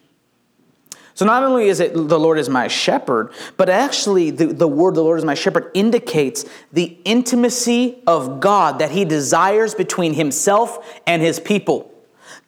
So 1.14 1.25
not 1.25 1.42
only 1.42 1.68
is 1.68 1.81
it 1.81 1.94
the 1.94 2.18
Lord 2.18 2.38
is 2.38 2.51
my 2.51 2.68
shepherd, 2.68 3.33
but 3.57 3.70
actually 3.70 4.31
the, 4.31 4.46
the 4.46 4.68
word 4.68 4.96
the 4.96 5.03
Lord 5.03 5.18
is 5.18 5.25
my 5.25 5.35
shepherd 5.35 5.70
indicates 5.72 6.44
the 6.72 6.98
intimacy 7.07 8.03
of 8.07 8.38
God 8.38 8.81
that 8.81 8.90
he 8.90 9.07
desires 9.07 9.75
between 9.75 10.12
himself 10.12 11.01
and 11.07 11.22
his 11.22 11.40
people. 11.40 11.91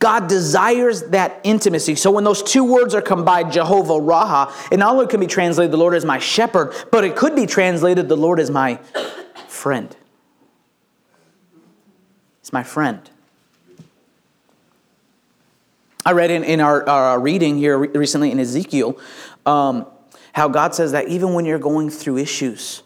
God 0.05 0.29
desires 0.29 1.01
that 1.05 1.40
intimacy. 1.45 1.95
So 1.95 2.11
when 2.11 2.25
those 2.25 2.43
two 2.43 2.62
words 2.62 2.95
are 2.95 3.01
combined, 3.01 3.53
Jehovah 3.53 3.95
Raha, 3.95 4.53
it 4.71 4.77
not 4.77 4.93
only 4.93 5.07
can 5.07 5.19
be 5.19 5.27
translated, 5.27 5.73
the 5.73 5.79
Lord 5.79 5.95
is 5.95 6.05
my 6.05 6.19
shepherd, 6.19 6.75
but 6.93 7.05
it 7.05 7.17
could 7.17 7.35
be 7.35 7.47
translated, 7.47 8.11
the 8.11 8.17
Lord 8.17 8.38
is 8.38 8.51
my 8.51 8.79
friend. 9.49 9.97
He's 12.43 12.53
my 12.53 12.62
friend. 12.62 13.09
I 16.05 16.12
read 16.12 16.31
in, 16.31 16.45
in 16.45 16.61
our, 16.61 16.87
our 16.87 17.19
reading 17.19 17.57
here 17.57 17.79
recently 17.79 18.31
in 18.31 18.38
Ezekiel 18.38 19.01
um, 19.47 19.87
how 20.35 20.49
God 20.49 20.75
says 20.75 20.93
that 20.93 21.09
even 21.09 21.33
when 21.33 21.47
you're 21.47 21.59
going 21.59 21.88
through 21.88 22.19
issues, 22.19 22.83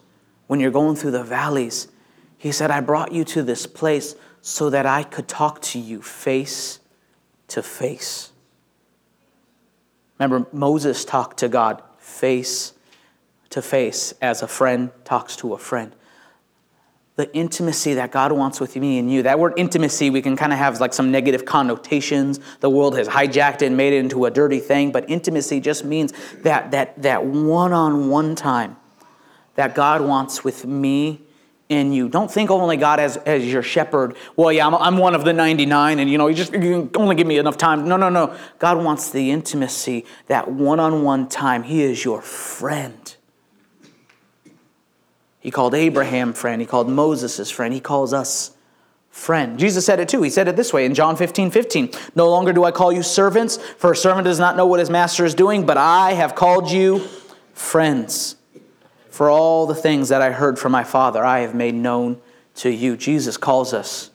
when 0.47 0.61
you're 0.61 0.71
going 0.71 0.95
through 0.95 1.11
the 1.11 1.25
valleys, 1.25 1.89
He 2.37 2.53
said, 2.53 2.71
I 2.71 2.79
brought 2.79 3.11
you 3.11 3.25
to 3.25 3.43
this 3.43 3.67
place 3.67 4.15
so 4.39 4.69
that 4.69 4.85
I 4.85 5.03
could 5.03 5.27
talk 5.27 5.61
to 5.63 5.79
you 5.79 6.01
face 6.01 6.78
to 7.49 7.63
face. 7.63 8.31
Remember, 10.17 10.47
Moses 10.51 11.05
talked 11.05 11.39
to 11.39 11.47
God 11.47 11.81
face 11.97 12.73
to 13.49 13.61
face 13.61 14.13
as 14.21 14.41
a 14.41 14.47
friend 14.47 14.91
talks 15.05 15.35
to 15.37 15.53
a 15.53 15.57
friend. 15.57 15.93
The 17.15 17.33
intimacy 17.35 17.95
that 17.95 18.11
God 18.11 18.31
wants 18.31 18.59
with 18.59 18.75
me 18.75 18.97
and 18.97 19.11
you. 19.11 19.23
That 19.23 19.39
word 19.39 19.53
intimacy, 19.57 20.09
we 20.09 20.21
can 20.21 20.37
kind 20.37 20.53
of 20.53 20.59
have 20.59 20.79
like 20.79 20.93
some 20.93 21.11
negative 21.11 21.45
connotations. 21.45 22.39
The 22.59 22.69
world 22.69 22.97
has 22.97 23.07
hijacked 23.07 23.61
it 23.61 23.63
and 23.63 23.77
made 23.77 23.93
it 23.93 23.97
into 23.97 24.25
a 24.25 24.31
dirty 24.31 24.59
thing, 24.59 24.91
but 24.91 25.09
intimacy 25.09 25.59
just 25.59 25.83
means 25.83 26.13
that 26.43 26.71
that 26.71 27.01
that 27.01 27.25
one-on-one 27.25 28.35
time 28.35 28.77
that 29.55 29.75
God 29.75 30.01
wants 30.01 30.43
with 30.43 30.65
me 30.65 31.21
in 31.69 31.93
you. 31.93 32.09
Don't 32.09 32.31
think 32.31 32.49
only 32.49 32.77
God 32.77 32.99
as, 32.99 33.17
as 33.17 33.45
your 33.45 33.61
shepherd. 33.61 34.17
Well, 34.35 34.51
yeah, 34.51 34.65
I'm, 34.65 34.73
I'm 34.73 34.97
one 34.97 35.13
of 35.13 35.23
the 35.23 35.33
99 35.33 35.99
and 35.99 36.09
you 36.09 36.17
know, 36.17 36.27
you 36.27 36.35
just 36.35 36.51
you 36.51 36.89
only 36.95 37.15
give 37.15 37.27
me 37.27 37.37
enough 37.37 37.57
time. 37.57 37.87
No, 37.87 37.95
no, 37.95 38.09
no. 38.09 38.35
God 38.57 38.83
wants 38.83 39.11
the 39.11 39.29
intimacy, 39.29 40.05
that 40.27 40.51
one-on-one 40.51 41.29
time. 41.29 41.63
He 41.63 41.83
is 41.83 42.03
your 42.03 42.21
friend. 42.23 43.15
He 45.39 45.51
called 45.51 45.75
Abraham 45.75 46.33
friend. 46.33 46.59
He 46.59 46.67
called 46.67 46.89
Moses 46.89 47.37
his 47.37 47.51
friend. 47.51 47.71
He 47.73 47.79
calls 47.79 48.13
us 48.13 48.57
friend. 49.11 49.59
Jesus 49.59 49.85
said 49.85 49.99
it 49.99 50.09
too. 50.09 50.23
He 50.23 50.29
said 50.31 50.47
it 50.47 50.55
this 50.55 50.73
way 50.73 50.85
in 50.85 50.95
John 50.95 51.15
15, 51.15 51.51
15. 51.51 51.91
No 52.15 52.29
longer 52.29 52.51
do 52.51 52.63
I 52.63 52.71
call 52.71 52.91
you 52.91 53.03
servants, 53.03 53.57
for 53.57 53.91
a 53.91 53.95
servant 53.95 54.25
does 54.25 54.39
not 54.39 54.57
know 54.57 54.65
what 54.65 54.79
his 54.79 54.89
master 54.89 55.23
is 55.23 55.35
doing, 55.35 55.65
but 55.67 55.77
I 55.77 56.13
have 56.13 56.33
called 56.33 56.71
you 56.71 56.99
friends. 57.53 58.35
For 59.19 59.29
all 59.29 59.67
the 59.67 59.75
things 59.75 60.07
that 60.07 60.21
I 60.21 60.31
heard 60.31 60.57
from 60.57 60.71
my 60.71 60.85
Father, 60.85 61.25
I 61.25 61.39
have 61.39 61.53
made 61.53 61.75
known 61.75 62.21
to 62.55 62.69
you. 62.69 62.95
Jesus 62.95 63.35
calls 63.35 63.73
us 63.73 64.11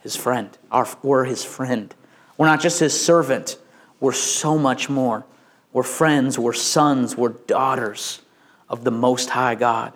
his 0.00 0.16
friend. 0.16 0.58
Our, 0.72 0.88
we're 1.04 1.24
his 1.24 1.44
friend. 1.44 1.94
We're 2.36 2.48
not 2.48 2.60
just 2.60 2.80
his 2.80 3.00
servant, 3.00 3.58
we're 4.00 4.10
so 4.10 4.58
much 4.58 4.90
more. 4.90 5.24
We're 5.72 5.84
friends, 5.84 6.36
we're 6.36 6.52
sons, 6.52 7.16
we're 7.16 7.28
daughters 7.28 8.22
of 8.68 8.82
the 8.82 8.90
Most 8.90 9.30
High 9.30 9.54
God. 9.54 9.92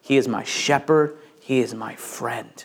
He 0.00 0.16
is 0.16 0.26
my 0.26 0.42
shepherd, 0.42 1.14
he 1.38 1.58
is 1.58 1.74
my 1.74 1.94
friend. 1.94 2.64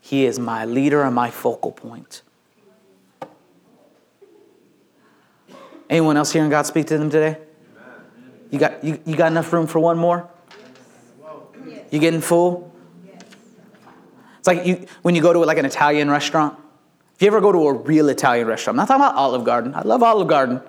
He 0.00 0.26
is 0.26 0.40
my 0.40 0.64
leader 0.64 1.04
and 1.04 1.14
my 1.14 1.30
focal 1.30 1.70
point. 1.70 2.22
Anyone 5.88 6.16
else 6.16 6.32
hearing 6.32 6.50
God 6.50 6.66
speak 6.66 6.88
to 6.88 6.98
them 6.98 7.10
today? 7.10 7.45
You 8.56 8.60
got, 8.60 8.82
you, 8.82 8.98
you 9.04 9.16
got 9.16 9.30
enough 9.30 9.52
room 9.52 9.66
for 9.66 9.80
one 9.80 9.98
more? 9.98 10.30
You 11.90 11.98
getting 11.98 12.22
full? 12.22 12.74
It's 14.38 14.46
like 14.46 14.64
you, 14.64 14.86
when 15.02 15.14
you 15.14 15.20
go 15.20 15.34
to 15.34 15.40
like 15.40 15.58
an 15.58 15.66
Italian 15.66 16.10
restaurant. 16.10 16.58
If 17.14 17.20
you 17.20 17.28
ever 17.28 17.42
go 17.42 17.52
to 17.52 17.68
a 17.68 17.72
real 17.74 18.08
Italian 18.08 18.46
restaurant, 18.46 18.74
I'm 18.74 18.76
not 18.76 18.88
talking 18.88 19.04
about 19.04 19.14
Olive 19.14 19.44
Garden. 19.44 19.74
I 19.74 19.82
love 19.82 20.02
Olive 20.02 20.26
Garden. 20.26 20.62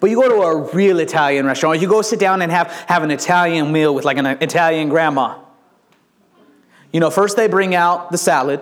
But 0.00 0.10
you 0.10 0.20
go 0.20 0.28
to 0.28 0.42
a 0.42 0.74
real 0.74 0.98
Italian 0.98 1.46
restaurant, 1.46 1.76
or 1.76 1.80
you 1.80 1.88
go 1.88 2.02
sit 2.02 2.18
down 2.18 2.42
and 2.42 2.50
have, 2.50 2.66
have 2.88 3.04
an 3.04 3.12
Italian 3.12 3.70
meal 3.70 3.94
with 3.94 4.04
like 4.04 4.16
an 4.16 4.26
Italian 4.26 4.88
grandma. 4.88 5.38
You 6.92 6.98
know, 6.98 7.10
first 7.10 7.36
they 7.36 7.46
bring 7.46 7.76
out 7.76 8.10
the 8.10 8.18
salad, 8.18 8.60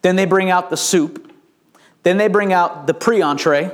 then 0.00 0.16
they 0.16 0.24
bring 0.24 0.50
out 0.50 0.70
the 0.70 0.76
soup, 0.76 1.32
then 2.02 2.16
they 2.16 2.26
bring 2.26 2.52
out 2.52 2.88
the 2.88 2.94
pre 2.94 3.22
entree, 3.22 3.70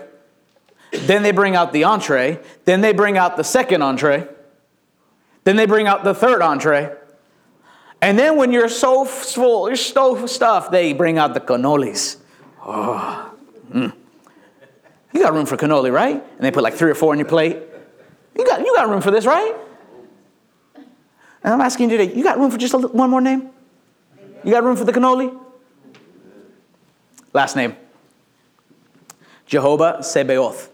then 0.90 1.22
they 1.22 1.32
bring 1.32 1.56
out 1.56 1.72
the 1.72 1.84
entree. 1.84 2.40
Then 2.64 2.80
they 2.80 2.92
bring 2.92 3.18
out 3.18 3.36
the 3.36 3.44
second 3.44 3.82
entree. 3.82 4.26
Then 5.44 5.56
they 5.56 5.66
bring 5.66 5.86
out 5.86 6.04
the 6.04 6.14
third 6.14 6.42
entree. 6.42 6.94
And 8.00 8.18
then 8.18 8.36
when 8.36 8.52
you're 8.52 8.68
so 8.68 9.04
full, 9.04 9.68
you're 9.68 9.76
so 9.76 10.26
stuffed, 10.26 10.70
they 10.70 10.92
bring 10.92 11.18
out 11.18 11.34
the 11.34 11.40
cannolis. 11.40 12.16
Oh, 12.64 13.34
mm. 13.72 13.92
You 15.12 15.22
got 15.22 15.32
room 15.32 15.46
for 15.46 15.56
cannoli, 15.56 15.92
right? 15.92 16.14
And 16.14 16.40
they 16.40 16.50
put 16.50 16.62
like 16.62 16.74
three 16.74 16.90
or 16.90 16.94
four 16.94 17.12
on 17.12 17.18
your 17.18 17.26
plate. 17.26 17.58
You 18.36 18.44
got, 18.44 18.60
you 18.60 18.74
got 18.76 18.88
room 18.88 19.00
for 19.00 19.10
this, 19.10 19.26
right? 19.26 19.54
And 20.76 21.54
I'm 21.54 21.60
asking 21.60 21.90
you 21.90 21.96
today, 21.96 22.14
you 22.14 22.22
got 22.22 22.38
room 22.38 22.50
for 22.50 22.58
just 22.58 22.74
one 22.74 23.10
more 23.10 23.20
name? 23.20 23.50
You 24.44 24.52
got 24.52 24.62
room 24.62 24.76
for 24.76 24.84
the 24.84 24.92
cannoli? 24.92 25.36
Last 27.32 27.56
name 27.56 27.76
Jehovah 29.46 29.98
Sebaoth 30.00 30.68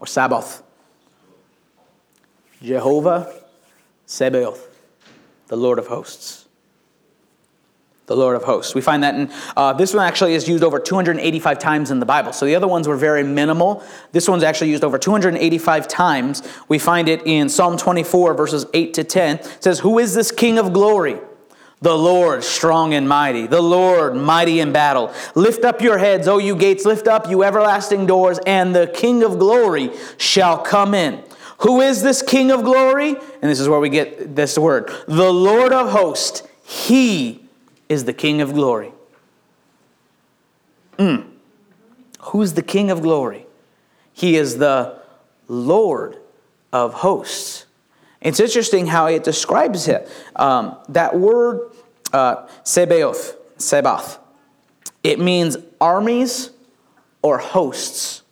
or 0.00 0.06
Sabbath. 0.06 0.62
Jehovah 2.62 3.32
Sabaoth, 4.06 4.68
the 5.48 5.56
Lord 5.56 5.78
of 5.78 5.88
hosts. 5.88 6.44
The 8.06 8.16
Lord 8.16 8.36
of 8.36 8.44
hosts. 8.44 8.72
We 8.72 8.80
find 8.80 9.02
that 9.02 9.16
in 9.16 9.32
uh, 9.56 9.72
this 9.72 9.92
one 9.92 10.06
actually 10.06 10.34
is 10.34 10.48
used 10.48 10.62
over 10.62 10.78
285 10.78 11.58
times 11.58 11.90
in 11.90 11.98
the 11.98 12.06
Bible. 12.06 12.32
So 12.32 12.46
the 12.46 12.54
other 12.54 12.68
ones 12.68 12.86
were 12.86 12.96
very 12.96 13.24
minimal. 13.24 13.82
This 14.12 14.28
one's 14.28 14.44
actually 14.44 14.70
used 14.70 14.84
over 14.84 14.96
285 14.96 15.88
times. 15.88 16.42
We 16.68 16.78
find 16.78 17.08
it 17.08 17.26
in 17.26 17.48
Psalm 17.48 17.76
24, 17.76 18.34
verses 18.34 18.64
8 18.72 18.94
to 18.94 19.02
10. 19.02 19.38
It 19.38 19.58
says, 19.60 19.80
Who 19.80 19.98
is 19.98 20.14
this 20.14 20.30
King 20.30 20.58
of 20.58 20.72
glory? 20.72 21.18
The 21.86 21.96
Lord 21.96 22.42
strong 22.42 22.94
and 22.94 23.08
mighty, 23.08 23.46
the 23.46 23.62
Lord 23.62 24.16
mighty 24.16 24.58
in 24.58 24.72
battle. 24.72 25.14
Lift 25.36 25.64
up 25.64 25.80
your 25.80 25.98
heads, 25.98 26.26
O 26.26 26.38
you 26.38 26.56
gates, 26.56 26.84
lift 26.84 27.06
up, 27.06 27.30
you 27.30 27.44
everlasting 27.44 28.06
doors, 28.06 28.40
and 28.44 28.74
the 28.74 28.88
King 28.88 29.22
of 29.22 29.38
glory 29.38 29.92
shall 30.18 30.58
come 30.58 30.94
in. 30.94 31.22
Who 31.58 31.80
is 31.80 32.02
this 32.02 32.22
King 32.22 32.50
of 32.50 32.64
glory? 32.64 33.10
And 33.10 33.42
this 33.48 33.60
is 33.60 33.68
where 33.68 33.78
we 33.78 33.88
get 33.88 34.34
this 34.34 34.58
word 34.58 34.90
the 35.06 35.32
Lord 35.32 35.72
of 35.72 35.92
hosts. 35.92 36.42
He 36.64 37.44
is 37.88 38.04
the 38.04 38.12
King 38.12 38.40
of 38.40 38.52
glory. 38.52 38.90
Mm. 40.98 41.28
Who's 42.18 42.54
the 42.54 42.62
King 42.62 42.90
of 42.90 43.00
glory? 43.00 43.46
He 44.12 44.34
is 44.34 44.58
the 44.58 44.98
Lord 45.46 46.18
of 46.72 46.94
hosts. 46.94 47.65
It's 48.26 48.40
interesting 48.40 48.88
how 48.88 49.06
it 49.06 49.22
describes 49.22 49.86
it. 49.86 50.08
Um, 50.34 50.76
that 50.88 51.16
word, 51.16 51.70
uh, 52.12 52.48
Sebaoth, 52.64 53.36
Sebath, 53.56 54.18
it 55.04 55.20
means 55.20 55.56
armies 55.80 56.50
or 57.22 57.38
hosts. 57.38 58.22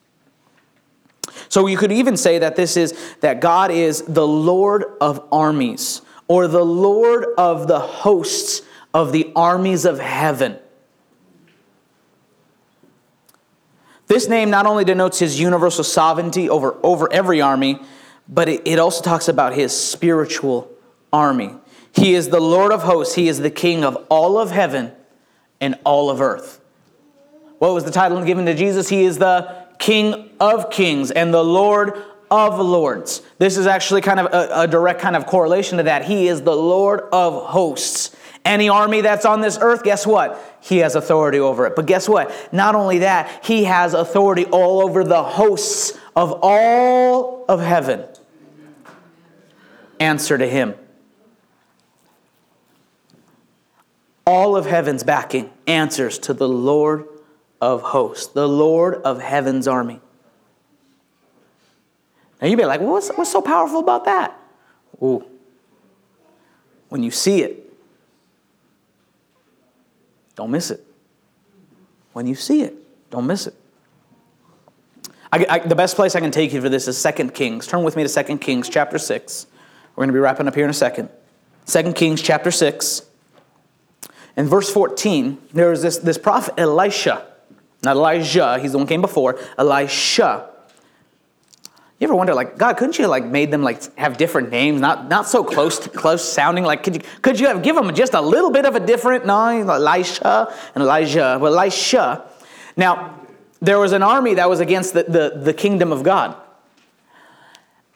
So 1.49 1.69
you 1.69 1.77
could 1.77 1.93
even 1.93 2.17
say 2.17 2.41
that 2.41 2.57
this 2.57 2.77
is 2.77 2.93
that 3.21 3.41
God 3.41 3.71
is 3.71 4.03
the 4.03 4.27
Lord 4.27 4.85
of 5.01 5.25
armies 5.31 6.03
or 6.27 6.49
the 6.49 6.65
Lord 6.65 7.27
of 7.39 7.69
the 7.69 7.79
hosts 7.79 8.63
of 8.93 9.13
the 9.13 9.31
armies 9.37 9.85
of 9.85 10.01
heaven. 10.01 10.59
This 14.09 14.27
name 14.27 14.51
not 14.51 14.67
only 14.67 14.85
denotes 14.85 15.21
his 15.21 15.39
universal 15.39 15.85
sovereignty 15.85 16.51
over, 16.51 16.77
over 16.83 17.13
every 17.13 17.41
army, 17.41 17.79
but 18.29 18.49
it, 18.49 18.63
it 18.65 18.79
also 18.79 19.03
talks 19.03 19.29
about 19.29 19.55
his 19.55 19.79
spiritual 19.79 20.71
army. 21.13 21.55
He 21.93 22.15
is 22.15 22.29
the 22.29 22.41
Lord 22.41 22.73
of 22.73 22.83
hosts, 22.83 23.15
he 23.15 23.29
is 23.29 23.39
the 23.39 23.51
King 23.51 23.85
of 23.85 23.97
all 24.09 24.39
of 24.39 24.51
heaven 24.51 24.93
and 25.61 25.79
all 25.85 26.11
of 26.11 26.21
earth. 26.21 26.61
What 27.59 27.73
was 27.73 27.85
the 27.85 27.91
title 27.91 28.23
given 28.25 28.47
to 28.47 28.55
Jesus? 28.55 28.89
He 28.89 29.05
is 29.05 29.19
the 29.19 29.65
King 29.79 30.31
of 30.41 30.71
kings 30.71 31.11
and 31.11 31.33
the 31.33 31.45
Lord 31.45 32.03
of 32.31 32.59
lords. 32.59 33.23
This 33.39 33.57
is 33.57 33.67
actually 33.67 34.01
kind 34.01 34.21
of 34.21 34.27
a, 34.27 34.63
a, 34.63 34.67
direct 34.67 35.01
kind 35.01 35.15
of 35.15 35.27
correlation 35.27 35.79
to 35.79 35.85
that. 35.85 36.05
He 36.05 36.29
is 36.29 36.43
the 36.43 36.55
Lord 36.55 37.03
of 37.13 37.47
hosts. 37.47 38.15
Any 38.45 38.69
army 38.69 39.01
that's 39.01 39.25
on 39.25 39.41
this 39.41 39.59
earth, 39.61 39.83
guess 39.85 40.07
what? 40.07 40.59
He 40.61 40.79
has 40.79 40.97
authority 40.97 41.39
over 41.39 41.67
it. 41.67 41.77
But 41.77 41.87
guess 41.87 42.09
what? 42.09 42.35
Not 42.53 42.75
only 42.75 42.99
that, 42.99 43.45
he 43.45 43.65
has 43.65 43.95
authority 43.95 44.45
all 44.47 44.81
over 44.81 45.05
the 45.05 45.23
hosts 45.23 45.99
of 46.17 46.39
all 46.43 47.45
of 47.49 47.61
heaven. 47.61 48.05
Answer 50.01 50.39
to 50.39 50.47
him. 50.47 50.75
All 54.27 54.57
of 54.57 54.67
heaven's 54.67 55.03
backing 55.03 55.51
answers 55.67 56.19
to 56.21 56.35
the 56.35 56.49
Lord 56.49 57.07
of 57.61 57.83
hosts, 57.83 58.27
the 58.29 58.49
Lord 58.49 58.95
of 59.03 59.21
heaven's 59.21 59.69
army. 59.69 60.01
Now 62.41 62.49
you'd 62.49 62.57
be 62.57 62.65
like, 62.65 62.81
well, 62.81 62.93
what's, 62.93 63.11
what's 63.11 63.31
so 63.31 63.41
powerful 63.41 63.81
about 63.81 64.05
that? 64.05 64.39
Ooh. 65.03 65.25
When 66.89 67.03
you 67.03 67.11
see 67.11 67.43
it, 67.43 67.73
don't 70.37 70.51
miss 70.51 70.71
it. 70.71 70.85
When 72.13 72.27
you 72.27 72.35
see 72.35 72.63
it, 72.63 72.75
don't 73.11 73.27
miss 73.27 73.47
it. 73.47 73.55
I, 75.33 75.47
I, 75.49 75.59
the 75.59 75.75
best 75.75 75.97
place 75.97 76.15
I 76.15 76.21
can 76.21 76.31
take 76.31 76.53
you 76.53 76.61
for 76.61 76.69
this 76.69 76.87
is 76.87 77.03
2 77.03 77.31
Kings. 77.31 77.67
Turn 77.67 77.83
with 77.83 77.97
me 77.97 78.07
to 78.07 78.25
2 78.25 78.39
Kings 78.39 78.69
chapter 78.69 78.99
6. 78.99 79.47
We're 79.95 80.03
going 80.03 80.09
to 80.09 80.15
be 80.15 80.19
wrapping 80.19 80.49
up 80.49 80.55
here 80.55 80.65
in 80.65 80.71
a 80.71 80.75
second. 80.75 81.09
2 81.67 81.93
Kings 81.93 82.21
chapter 82.21 82.51
6. 82.51 83.03
In 84.37 84.47
verse 84.47 84.71
14, 84.73 85.39
there 85.53 85.73
is 85.73 85.83
this, 85.83 85.99
this 85.99 86.19
prophet 86.19 86.55
Elisha. 86.59 87.25
Not 87.85 87.97
Elijah, 87.97 88.59
he's 88.59 88.73
the 88.73 88.79
one 88.79 88.87
came 88.87 89.03
before. 89.03 89.39
Elisha. 89.59 90.51
You 92.01 92.09
ever 92.09 92.15
wonder, 92.17 92.35
like, 92.35 92.59
God, 92.59 92.77
couldn't 92.77 92.99
you 92.99 93.07
like 93.07 93.25
made 93.25 93.51
them 93.51 93.63
like 93.63 93.95
have 93.97 94.17
different 94.17 94.51
names, 94.51 94.81
not 94.81 95.09
not 95.09 95.29
so 95.29 95.45
close 95.45 95.79
to, 95.81 95.89
close 95.89 96.25
sounding? 96.27 96.65
Like, 96.65 96.83
could 96.83 96.97
you 96.97 97.03
could 97.23 97.39
you 97.39 97.47
have 97.47 97.63
given 97.63 97.87
them 97.87 97.95
just 97.95 98.15
a 98.15 98.21
little 98.21 98.51
bit 98.51 98.65
of 98.65 98.75
a 98.75 98.81
different 98.81 99.27
name, 99.27 99.71
Elisha 99.71 100.53
and 100.75 100.83
Elijah? 100.83 101.39
Well, 101.41 101.57
Elisha. 101.57 102.25
Now, 102.77 103.21
there 103.61 103.79
was 103.79 103.93
an 103.93 104.03
army 104.03 104.35
that 104.35 104.49
was 104.49 104.61
against 104.61 104.95
the, 104.95 105.05
the, 105.05 105.41
the 105.41 105.55
kingdom 105.55 105.93
of 105.93 106.03
God, 106.03 106.37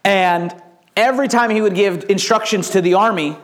and 0.04 0.54
every 0.98 1.28
time 1.28 1.50
he 1.50 1.60
would 1.60 1.74
give 1.74 2.10
instructions 2.10 2.70
to 2.70 2.80
the 2.80 2.94
army, 2.94 3.36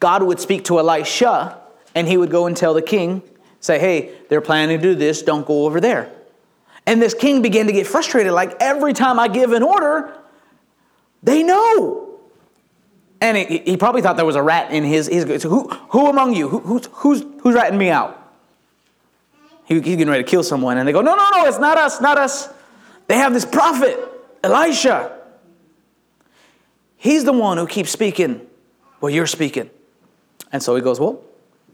God 0.00 0.22
would 0.22 0.40
speak 0.40 0.64
to 0.64 0.78
Elisha, 0.78 1.58
and 1.94 2.08
he 2.08 2.16
would 2.16 2.30
go 2.30 2.46
and 2.46 2.56
tell 2.56 2.74
the 2.74 2.82
king, 2.82 3.22
say, 3.60 3.78
"Hey, 3.78 4.14
they're 4.28 4.40
planning 4.40 4.78
to 4.78 4.82
do 4.82 4.94
this. 4.94 5.22
Don't 5.22 5.46
go 5.46 5.66
over 5.66 5.80
there." 5.80 6.10
And 6.86 7.00
this 7.00 7.14
king 7.14 7.42
began 7.42 7.66
to 7.66 7.72
get 7.72 7.86
frustrated. 7.86 8.32
Like 8.32 8.56
every 8.60 8.92
time 8.92 9.18
I 9.18 9.28
give 9.28 9.52
an 9.52 9.62
order, 9.62 10.12
they 11.22 11.42
know. 11.42 12.00
And 13.20 13.38
he, 13.38 13.58
he 13.58 13.76
probably 13.76 14.02
thought 14.02 14.16
there 14.16 14.26
was 14.26 14.36
a 14.36 14.42
rat 14.42 14.70
in 14.70 14.84
his. 14.84 15.06
his 15.06 15.42
so 15.42 15.48
who, 15.48 15.68
who 15.68 16.08
among 16.08 16.34
you? 16.34 16.48
Who, 16.48 16.58
who's, 16.58 16.86
who's, 16.92 17.24
who's 17.40 17.54
ratting 17.54 17.78
me 17.78 17.88
out? 17.88 18.20
He, 19.64 19.76
he's 19.76 19.96
getting 19.96 20.10
ready 20.10 20.22
to 20.22 20.28
kill 20.28 20.42
someone. 20.42 20.76
And 20.76 20.86
they 20.86 20.92
go, 20.92 21.00
No, 21.00 21.14
no, 21.14 21.30
no, 21.30 21.46
it's 21.46 21.58
not 21.58 21.78
us, 21.78 22.02
not 22.02 22.18
us. 22.18 22.50
They 23.06 23.16
have 23.16 23.32
this 23.32 23.46
prophet, 23.46 23.98
Elisha. 24.42 25.23
He's 27.04 27.24
the 27.24 27.34
one 27.34 27.58
who 27.58 27.66
keeps 27.66 27.90
speaking 27.90 28.48
well, 29.04 29.12
you're 29.12 29.26
speaking. 29.26 29.68
And 30.50 30.62
so 30.62 30.74
he 30.76 30.80
goes, 30.80 30.98
Well, 30.98 31.22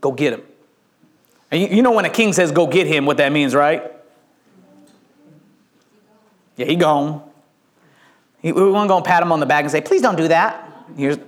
go 0.01 0.11
get 0.11 0.33
him. 0.33 0.43
And 1.53 1.63
you, 1.71 1.81
know 1.81 1.93
when 1.93 2.05
a 2.05 2.11
king 2.11 2.33
says, 2.33 2.51
Go 2.51 2.67
get 2.67 2.89
him, 2.89 3.07
what 3.07 3.19
that 3.19 3.31
means, 3.31 3.55
right? 3.55 3.85
Yeah, 6.57 6.67
he 6.67 6.75
gone. 6.75 7.23
He, 8.43 8.51
we 8.51 8.63
weren't 8.63 8.89
going 8.89 9.05
to 9.05 9.09
pat 9.09 9.23
him 9.23 9.31
on 9.31 9.39
the 9.39 9.47
back 9.47 9.63
and 9.63 9.71
say, 9.71 9.81
please 9.81 10.03
don't 10.03 10.17
do 10.17 10.27
that. 10.27 10.69
Here's, 10.97 11.19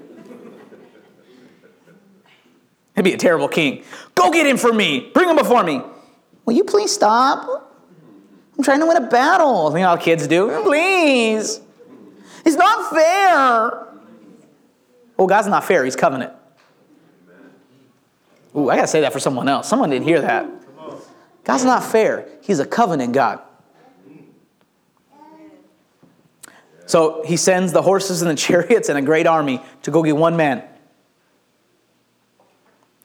He'd 2.97 3.03
be 3.03 3.13
a 3.13 3.17
terrible 3.17 3.47
king. 3.47 3.85
Go 4.17 4.33
get 4.33 4.45
him 4.45 4.57
for 4.57 4.73
me. 4.73 5.09
Bring 5.15 5.29
him 5.29 5.37
before 5.37 5.63
me. 5.63 5.83
Will 6.45 6.55
you 6.55 6.65
please 6.65 6.91
stop? 6.91 7.73
I'm 8.59 8.65
trying 8.65 8.81
to 8.81 8.87
win 8.87 8.97
a 8.97 9.09
battle. 9.09 9.71
You 9.71 9.79
know 9.79 9.91
how 9.91 9.97
kids 9.97 10.27
do. 10.27 10.63
Please. 10.65 11.61
It's 12.45 12.57
not 12.57 12.93
fair. 12.93 13.92
Well, 15.17 15.27
God's 15.27 15.49
not 15.49 15.65
fair. 15.65 15.85
He's 15.85 15.97
covenant. 15.97 16.33
Ooh, 18.57 18.69
I 18.69 18.77
got 18.77 18.83
to 18.83 18.89
say 18.89 19.01
that 19.01 19.13
for 19.13 19.21
someone 19.21 19.49
else. 19.49 19.69
Someone 19.69 19.91
didn't 19.91 20.07
hear 20.07 20.21
that. 20.21 20.47
God's 21.45 21.65
not 21.65 21.85
fair. 21.85 22.29
He's 22.43 22.59
a 22.59 22.67
covenant 22.67 23.13
God. 23.13 23.41
So 26.87 27.23
he 27.25 27.37
sends 27.37 27.73
the 27.73 27.83
horses 27.83 28.23
and 28.23 28.31
the 28.31 28.35
chariots 28.37 28.89
and 28.89 28.99
a 28.99 29.03
great 29.03 29.27
army 29.27 29.63
to 29.83 29.91
go 29.91 30.03
get 30.03 30.17
one 30.17 30.37
man. 30.37 30.63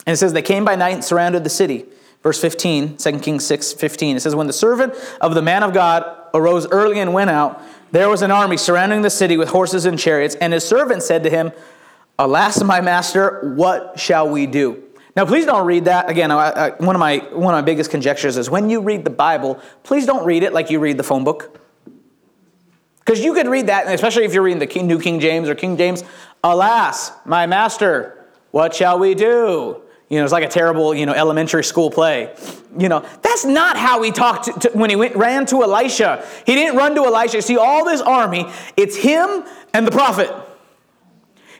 And 0.05 0.13
it 0.13 0.17
says, 0.17 0.33
They 0.33 0.41
came 0.41 0.65
by 0.65 0.75
night 0.75 0.93
and 0.93 1.03
surrounded 1.03 1.43
the 1.43 1.49
city. 1.49 1.85
Verse 2.23 2.41
15, 2.41 2.97
2 2.97 3.19
Kings 3.19 3.45
6 3.45 3.73
15. 3.73 4.17
It 4.17 4.19
says, 4.19 4.35
When 4.35 4.47
the 4.47 4.53
servant 4.53 4.93
of 5.21 5.35
the 5.35 5.41
man 5.41 5.63
of 5.63 5.73
God 5.73 6.03
arose 6.33 6.67
early 6.67 6.99
and 6.99 7.13
went 7.13 7.29
out, 7.29 7.61
there 7.91 8.09
was 8.09 8.21
an 8.21 8.31
army 8.31 8.57
surrounding 8.57 9.01
the 9.01 9.09
city 9.09 9.37
with 9.37 9.49
horses 9.49 9.85
and 9.85 9.97
chariots. 9.97 10.35
And 10.35 10.51
his 10.51 10.67
servant 10.67 11.03
said 11.03 11.23
to 11.23 11.29
him, 11.29 11.51
Alas, 12.19 12.63
my 12.63 12.81
master, 12.81 13.53
what 13.55 13.99
shall 13.99 14.29
we 14.29 14.47
do? 14.47 14.83
Now, 15.15 15.25
please 15.25 15.45
don't 15.45 15.65
read 15.65 15.85
that. 15.85 16.09
Again, 16.09 16.31
I, 16.31 16.49
I, 16.49 16.69
one, 16.77 16.95
of 16.95 16.99
my, 16.99 17.17
one 17.31 17.53
of 17.53 17.57
my 17.57 17.61
biggest 17.61 17.89
conjectures 17.89 18.37
is 18.37 18.49
when 18.49 18.69
you 18.69 18.81
read 18.81 19.03
the 19.03 19.09
Bible, 19.09 19.59
please 19.83 20.05
don't 20.05 20.25
read 20.25 20.43
it 20.43 20.53
like 20.53 20.69
you 20.69 20.79
read 20.79 20.97
the 20.97 21.03
phone 21.03 21.23
book. 21.23 21.59
Because 22.99 23.23
you 23.23 23.33
could 23.33 23.47
read 23.47 23.67
that, 23.67 23.87
especially 23.87 24.25
if 24.25 24.33
you're 24.33 24.43
reading 24.43 24.59
the 24.59 24.67
King, 24.67 24.85
New 24.85 24.99
King 24.99 25.19
James 25.19 25.47
or 25.47 25.55
King 25.55 25.77
James, 25.77 26.03
alas, 26.43 27.11
my 27.25 27.47
master, 27.47 28.27
what 28.51 28.75
shall 28.75 28.99
we 28.99 29.15
do? 29.15 29.81
You 30.09 30.19
know, 30.19 30.23
it's 30.23 30.33
like 30.33 30.43
a 30.43 30.49
terrible, 30.49 30.93
you 30.93 31.05
know, 31.05 31.13
elementary 31.13 31.63
school 31.63 31.89
play. 31.89 32.33
You 32.77 32.89
know, 32.89 33.05
that's 33.21 33.43
not 33.43 33.77
how 33.77 34.01
he 34.01 34.11
talked 34.11 34.45
to, 34.45 34.69
to, 34.69 34.69
when 34.77 34.89
he 34.89 34.95
went, 34.95 35.15
ran 35.15 35.45
to 35.47 35.63
Elisha. 35.63 36.25
He 36.45 36.53
didn't 36.55 36.77
run 36.77 36.95
to 36.95 37.05
Elisha. 37.05 37.41
See, 37.41 37.57
all 37.57 37.85
this 37.85 38.01
army, 38.01 38.45
it's 38.75 38.95
him 38.95 39.43
and 39.73 39.85
the 39.85 39.91
prophet. 39.91 40.31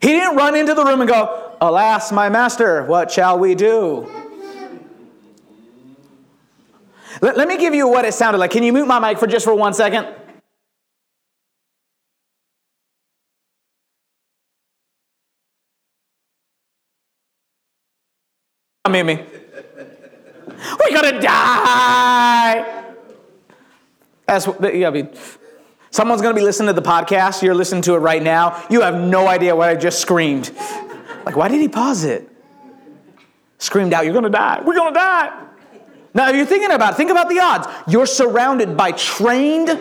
He 0.02 0.10
didn't 0.10 0.36
run 0.36 0.56
into 0.56 0.74
the 0.74 0.84
room 0.84 1.02
and 1.02 1.10
go, 1.10 1.56
Alas, 1.60 2.12
my 2.12 2.30
master, 2.30 2.84
what 2.84 3.12
shall 3.12 3.40
we 3.40 3.56
do? 3.56 4.10
Let, 7.22 7.36
let 7.38 7.48
me 7.48 7.58
give 7.58 7.74
you 7.74 7.88
what 7.88 8.06
it 8.06 8.14
sounded 8.14 8.38
like. 8.38 8.52
Can 8.52 8.64
you 8.64 8.72
mute 8.74 8.86
my 8.86 9.00
mic 9.00 9.18
for 9.18 9.28
just 9.28 9.46
for 9.46 9.56
one 9.56 9.74
second? 9.74 10.08
Mimi. 18.90 19.26
We're 20.80 21.02
gonna 21.02 21.20
die. 21.20 22.86
That's 24.26 24.48
what, 24.48 24.76
yeah, 24.76 24.88
I 24.88 24.92
mean. 24.92 25.10
Someone's 25.98 26.22
gonna 26.22 26.36
be 26.36 26.42
listening 26.42 26.68
to 26.68 26.80
the 26.80 26.88
podcast. 26.88 27.42
You're 27.42 27.56
listening 27.56 27.82
to 27.82 27.96
it 27.96 27.98
right 27.98 28.22
now. 28.22 28.64
You 28.70 28.82
have 28.82 28.94
no 28.94 29.28
idea 29.28 29.56
what 29.56 29.68
I 29.68 29.76
just 29.76 30.00
screamed. 30.00 30.52
Like, 31.26 31.36
why 31.36 31.48
did 31.48 31.60
he 31.60 31.68
pause 31.68 32.04
it? 32.04 32.30
screamed 33.58 33.94
out, 33.94 34.04
You're 34.04 34.14
going 34.14 34.24
to 34.24 34.30
die. 34.30 34.62
We're 34.64 34.76
going 34.76 34.94
to 34.94 35.00
die. 35.00 35.46
Now, 36.14 36.30
if 36.30 36.36
you're 36.36 36.46
thinking 36.46 36.72
about 36.72 36.94
it, 36.94 36.98
think 36.98 37.10
about 37.10 37.30
the 37.30 37.40
odds. 37.40 37.68
You're 37.88 38.06
surrounded 38.06 38.78
by 38.78 38.92
trained, 38.92 39.76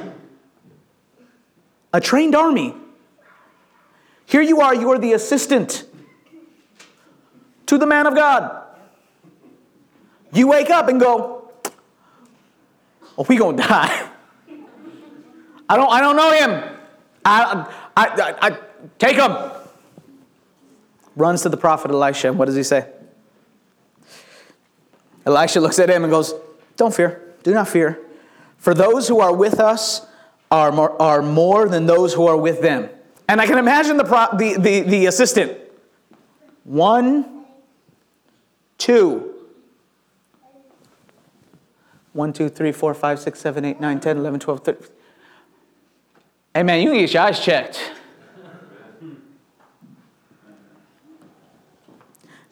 a 1.92 2.00
trained 2.00 2.34
army. 2.34 2.74
Here 4.24 4.40
you 4.40 4.62
are, 4.62 4.74
you 4.74 4.88
are 4.92 4.98
the 4.98 5.12
assistant 5.12 5.84
to 7.66 7.76
the 7.76 7.86
man 7.86 8.06
of 8.06 8.14
God. 8.14 8.62
You 10.32 10.48
wake 10.48 10.70
up 10.70 10.88
and 10.88 10.98
go, 10.98 11.50
Oh, 13.18 13.26
we 13.28 13.36
gonna 13.36 13.56
die. 13.68 14.10
I 15.68 15.76
don't, 15.76 15.92
I 15.92 16.00
don't 16.00 16.16
know 16.16 16.32
him. 16.32 16.76
I, 17.24 17.66
I, 17.96 18.06
I, 18.06 18.48
I 18.48 18.58
take 18.98 19.16
him. 19.16 19.52
Runs 21.16 21.42
to 21.42 21.48
the 21.48 21.56
prophet 21.56 21.90
Elisha. 21.90 22.32
What 22.32 22.44
does 22.44 22.56
he 22.56 22.62
say? 22.62 22.88
Elisha 25.24 25.60
looks 25.60 25.78
at 25.78 25.90
him 25.90 26.04
and 26.04 26.10
goes, 26.10 26.34
Don't 26.76 26.94
fear. 26.94 27.34
Do 27.42 27.52
not 27.52 27.68
fear. 27.68 27.98
For 28.58 28.74
those 28.74 29.08
who 29.08 29.20
are 29.20 29.34
with 29.34 29.58
us 29.58 30.06
are 30.50 30.70
more, 30.70 31.00
are 31.00 31.22
more 31.22 31.68
than 31.68 31.86
those 31.86 32.14
who 32.14 32.26
are 32.26 32.36
with 32.36 32.60
them. 32.60 32.88
And 33.28 33.40
I 33.40 33.46
can 33.46 33.58
imagine 33.58 33.96
the, 33.96 34.04
pro, 34.04 34.26
the, 34.36 34.56
the, 34.58 34.80
the 34.80 35.06
assistant. 35.06 35.58
One, 36.64 37.44
two. 38.78 39.32
One, 42.12 42.32
two, 42.32 42.48
three, 42.48 42.72
four, 42.72 42.94
five, 42.94 43.18
six, 43.18 43.40
seven, 43.40 43.64
eight, 43.64 43.80
nine, 43.80 44.00
10, 44.00 44.16
11, 44.18 44.40
12, 44.40 44.60
13. 44.64 44.88
Hey 46.56 46.62
man, 46.62 46.80
you 46.80 46.88
can 46.88 47.00
get 47.00 47.12
your 47.12 47.22
eyes 47.22 47.38
checked. 47.38 47.92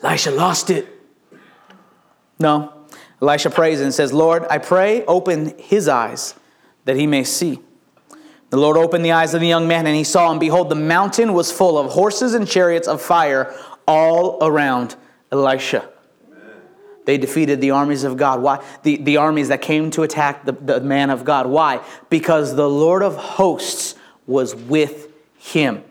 Elisha 0.02 0.30
lost 0.30 0.68
it. 0.68 0.86
No. 2.38 2.84
Elisha 3.22 3.48
prays 3.48 3.80
and 3.80 3.94
says, 3.94 4.12
Lord, 4.12 4.44
I 4.50 4.58
pray, 4.58 5.06
open 5.06 5.54
his 5.56 5.88
eyes 5.88 6.34
that 6.84 6.96
he 6.96 7.06
may 7.06 7.24
see. 7.24 7.60
The 8.50 8.58
Lord 8.58 8.76
opened 8.76 9.06
the 9.06 9.12
eyes 9.12 9.32
of 9.32 9.40
the 9.40 9.48
young 9.48 9.66
man, 9.66 9.86
and 9.86 9.96
he 9.96 10.04
saw, 10.04 10.30
and 10.30 10.38
behold, 10.38 10.68
the 10.68 10.74
mountain 10.74 11.32
was 11.32 11.50
full 11.50 11.78
of 11.78 11.92
horses 11.92 12.34
and 12.34 12.46
chariots 12.46 12.86
of 12.86 13.00
fire 13.00 13.54
all 13.88 14.36
around 14.46 14.96
Elisha. 15.32 15.88
They 17.04 17.18
defeated 17.18 17.60
the 17.60 17.72
armies 17.72 18.04
of 18.04 18.16
God. 18.16 18.40
Why? 18.40 18.64
The, 18.82 18.96
the 18.96 19.18
armies 19.18 19.48
that 19.48 19.60
came 19.60 19.90
to 19.92 20.02
attack 20.02 20.44
the, 20.44 20.52
the 20.52 20.80
man 20.80 21.10
of 21.10 21.24
God. 21.24 21.46
Why? 21.46 21.80
Because 22.08 22.56
the 22.56 22.68
Lord 22.68 23.02
of 23.02 23.16
hosts 23.16 23.94
was 24.26 24.54
with 24.54 25.12
him. 25.36 25.84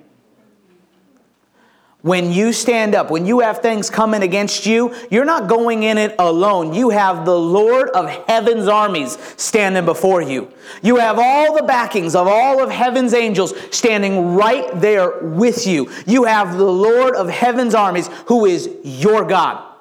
When 2.01 2.33
you 2.33 2.51
stand 2.51 2.95
up, 2.95 3.09
when 3.09 3.25
you 3.25 3.39
have 3.39 3.59
things 3.59 3.89
coming 3.89 4.23
against 4.23 4.65
you, 4.65 4.93
you're 5.09 5.23
not 5.23 5.47
going 5.47 5.83
in 5.83 5.97
it 5.97 6.15
alone. 6.19 6.73
You 6.73 6.89
have 6.89 7.23
the 7.23 7.39
Lord 7.39 7.89
of 7.91 8.09
heaven's 8.27 8.67
armies 8.67 9.17
standing 9.37 9.85
before 9.85 10.21
you. 10.21 10.51
You 10.81 10.97
have 10.97 11.17
all 11.17 11.55
the 11.55 11.63
backings 11.63 12.13
of 12.13 12.27
all 12.27 12.61
of 12.61 12.69
heaven's 12.69 13.13
angels 13.13 13.53
standing 13.71 14.35
right 14.35 14.69
there 14.81 15.17
with 15.21 15.65
you. 15.65 15.89
You 16.05 16.25
have 16.25 16.57
the 16.57 16.65
Lord 16.65 17.15
of 17.15 17.29
heaven's 17.29 17.73
armies 17.73 18.09
who 18.25 18.47
is 18.47 18.69
your 18.83 19.23
God. 19.23 19.72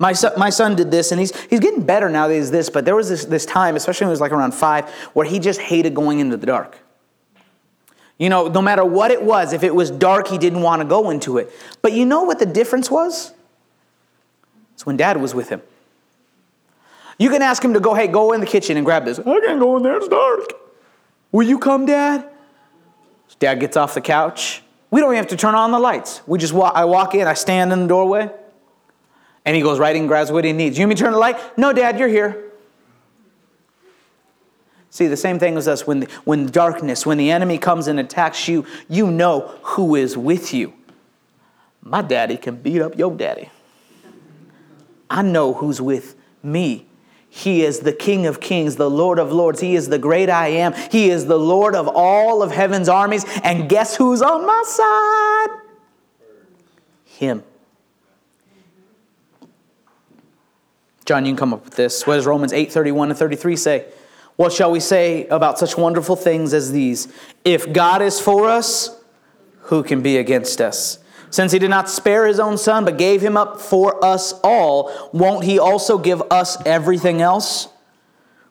My 0.00 0.14
son, 0.14 0.32
my 0.38 0.48
son 0.48 0.76
did 0.76 0.90
this, 0.90 1.12
and 1.12 1.20
he's, 1.20 1.38
he's 1.42 1.60
getting 1.60 1.84
better 1.84 2.08
now 2.08 2.26
that 2.26 2.34
he's 2.34 2.50
this, 2.50 2.70
but 2.70 2.86
there 2.86 2.96
was 2.96 3.10
this, 3.10 3.26
this 3.26 3.44
time, 3.44 3.76
especially 3.76 4.06
when 4.06 4.08
he 4.08 4.12
was 4.12 4.20
like 4.20 4.32
around 4.32 4.54
five, 4.54 4.88
where 5.12 5.26
he 5.26 5.38
just 5.38 5.60
hated 5.60 5.94
going 5.94 6.20
into 6.20 6.38
the 6.38 6.46
dark. 6.46 6.78
You 8.16 8.30
know, 8.30 8.48
no 8.48 8.62
matter 8.62 8.82
what 8.82 9.10
it 9.10 9.22
was, 9.22 9.52
if 9.52 9.62
it 9.62 9.74
was 9.74 9.90
dark, 9.90 10.28
he 10.28 10.38
didn't 10.38 10.62
want 10.62 10.80
to 10.80 10.88
go 10.88 11.10
into 11.10 11.36
it. 11.36 11.52
But 11.82 11.92
you 11.92 12.06
know 12.06 12.22
what 12.22 12.38
the 12.38 12.46
difference 12.46 12.90
was? 12.90 13.34
It's 14.72 14.86
when 14.86 14.96
dad 14.96 15.18
was 15.18 15.34
with 15.34 15.50
him. 15.50 15.60
You 17.18 17.28
can 17.28 17.42
ask 17.42 17.62
him 17.62 17.74
to 17.74 17.80
go, 17.80 17.92
hey, 17.92 18.08
go 18.08 18.32
in 18.32 18.40
the 18.40 18.46
kitchen 18.46 18.78
and 18.78 18.86
grab 18.86 19.04
this. 19.04 19.18
I 19.18 19.40
can't 19.40 19.60
go 19.60 19.76
in 19.76 19.82
there, 19.82 19.98
it's 19.98 20.08
dark. 20.08 20.54
Will 21.30 21.46
you 21.46 21.58
come, 21.58 21.84
dad? 21.84 22.26
Dad 23.38 23.60
gets 23.60 23.76
off 23.76 23.92
the 23.92 24.00
couch. 24.00 24.62
We 24.90 25.00
don't 25.00 25.10
even 25.10 25.22
have 25.22 25.28
to 25.28 25.36
turn 25.36 25.54
on 25.54 25.72
the 25.72 25.78
lights. 25.78 26.22
We 26.26 26.38
just 26.38 26.54
walk, 26.54 26.72
I 26.74 26.86
walk 26.86 27.14
in, 27.14 27.26
I 27.26 27.34
stand 27.34 27.70
in 27.70 27.80
the 27.82 27.86
doorway, 27.86 28.30
and 29.50 29.56
he 29.56 29.64
goes 29.64 29.80
right 29.80 29.96
in 29.96 30.02
and 30.02 30.08
grabs 30.08 30.30
what 30.30 30.44
he 30.44 30.52
needs. 30.52 30.78
You 30.78 30.84
want 30.84 30.90
me 30.90 30.94
to 30.94 31.02
turn 31.02 31.12
the 31.12 31.18
light? 31.18 31.58
No, 31.58 31.72
dad, 31.72 31.98
you're 31.98 32.06
here. 32.06 32.52
See, 34.90 35.08
the 35.08 35.16
same 35.16 35.40
thing 35.40 35.56
as 35.56 35.66
us 35.66 35.88
when, 35.88 35.98
the, 35.98 36.06
when 36.22 36.46
darkness, 36.46 37.04
when 37.04 37.18
the 37.18 37.32
enemy 37.32 37.58
comes 37.58 37.88
and 37.88 37.98
attacks 37.98 38.46
you, 38.46 38.64
you 38.88 39.10
know 39.10 39.58
who 39.62 39.96
is 39.96 40.16
with 40.16 40.54
you. 40.54 40.72
My 41.82 42.00
daddy 42.00 42.36
can 42.36 42.62
beat 42.62 42.80
up 42.80 42.96
your 42.96 43.12
daddy. 43.12 43.50
I 45.10 45.22
know 45.22 45.54
who's 45.54 45.80
with 45.80 46.14
me. 46.44 46.86
He 47.28 47.64
is 47.64 47.80
the 47.80 47.92
King 47.92 48.26
of 48.26 48.38
Kings, 48.38 48.76
the 48.76 48.88
Lord 48.88 49.18
of 49.18 49.32
Lords. 49.32 49.58
He 49.58 49.74
is 49.74 49.88
the 49.88 49.98
great 49.98 50.30
I 50.30 50.46
am. 50.46 50.74
He 50.92 51.10
is 51.10 51.26
the 51.26 51.40
Lord 51.40 51.74
of 51.74 51.88
all 51.88 52.40
of 52.40 52.52
heaven's 52.52 52.88
armies. 52.88 53.24
And 53.42 53.68
guess 53.68 53.96
who's 53.96 54.22
on 54.22 54.46
my 54.46 54.62
side? 54.64 55.48
Him. 57.04 57.42
John, 61.10 61.26
you 61.26 61.32
can 61.32 61.38
come 61.38 61.52
up 61.52 61.64
with 61.64 61.74
this. 61.74 62.06
What 62.06 62.14
does 62.14 62.24
Romans 62.24 62.52
8 62.52 62.70
31 62.70 63.10
and 63.10 63.18
33 63.18 63.56
say? 63.56 63.84
What 64.36 64.52
shall 64.52 64.70
we 64.70 64.78
say 64.78 65.26
about 65.26 65.58
such 65.58 65.76
wonderful 65.76 66.14
things 66.14 66.54
as 66.54 66.70
these? 66.70 67.12
If 67.44 67.72
God 67.72 68.00
is 68.00 68.20
for 68.20 68.48
us, 68.48 68.96
who 69.62 69.82
can 69.82 70.02
be 70.02 70.18
against 70.18 70.60
us? 70.60 71.00
Since 71.28 71.50
he 71.50 71.58
did 71.58 71.68
not 71.68 71.90
spare 71.90 72.28
his 72.28 72.38
own 72.38 72.56
son, 72.56 72.84
but 72.84 72.96
gave 72.96 73.22
him 73.22 73.36
up 73.36 73.60
for 73.60 74.04
us 74.04 74.34
all, 74.44 75.10
won't 75.12 75.42
he 75.42 75.58
also 75.58 75.98
give 75.98 76.22
us 76.30 76.56
everything 76.64 77.20
else? 77.20 77.66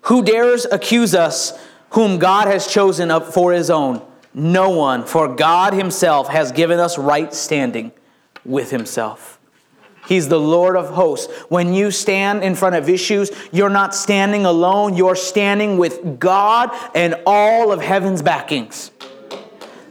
Who 0.02 0.22
dares 0.22 0.68
accuse 0.70 1.16
us, 1.16 1.58
whom 1.92 2.20
God 2.20 2.48
has 2.50 2.68
chosen 2.68 3.10
up 3.10 3.24
for 3.34 3.54
his 3.54 3.70
own? 3.70 4.06
No 4.34 4.72
one, 4.72 5.06
for 5.06 5.34
God 5.34 5.72
himself 5.72 6.28
has 6.28 6.52
given 6.52 6.78
us 6.78 6.98
right 6.98 7.34
standing 7.34 7.94
with 8.44 8.70
himself. 8.70 9.39
He's 10.10 10.28
the 10.28 10.40
Lord 10.40 10.76
of 10.76 10.90
hosts. 10.90 11.32
When 11.50 11.72
you 11.72 11.92
stand 11.92 12.44
in 12.44 12.56
front 12.56 12.74
of 12.74 12.90
issues, 12.90 13.30
you're 13.52 13.70
not 13.70 13.94
standing 13.94 14.44
alone, 14.44 14.96
you're 14.98 15.16
standing 15.16 15.78
with 15.78 16.20
God 16.20 16.72
and 16.96 17.16
all 17.28 17.72
of 17.72 17.80
heaven's 17.80 18.24
backings. 18.24 18.90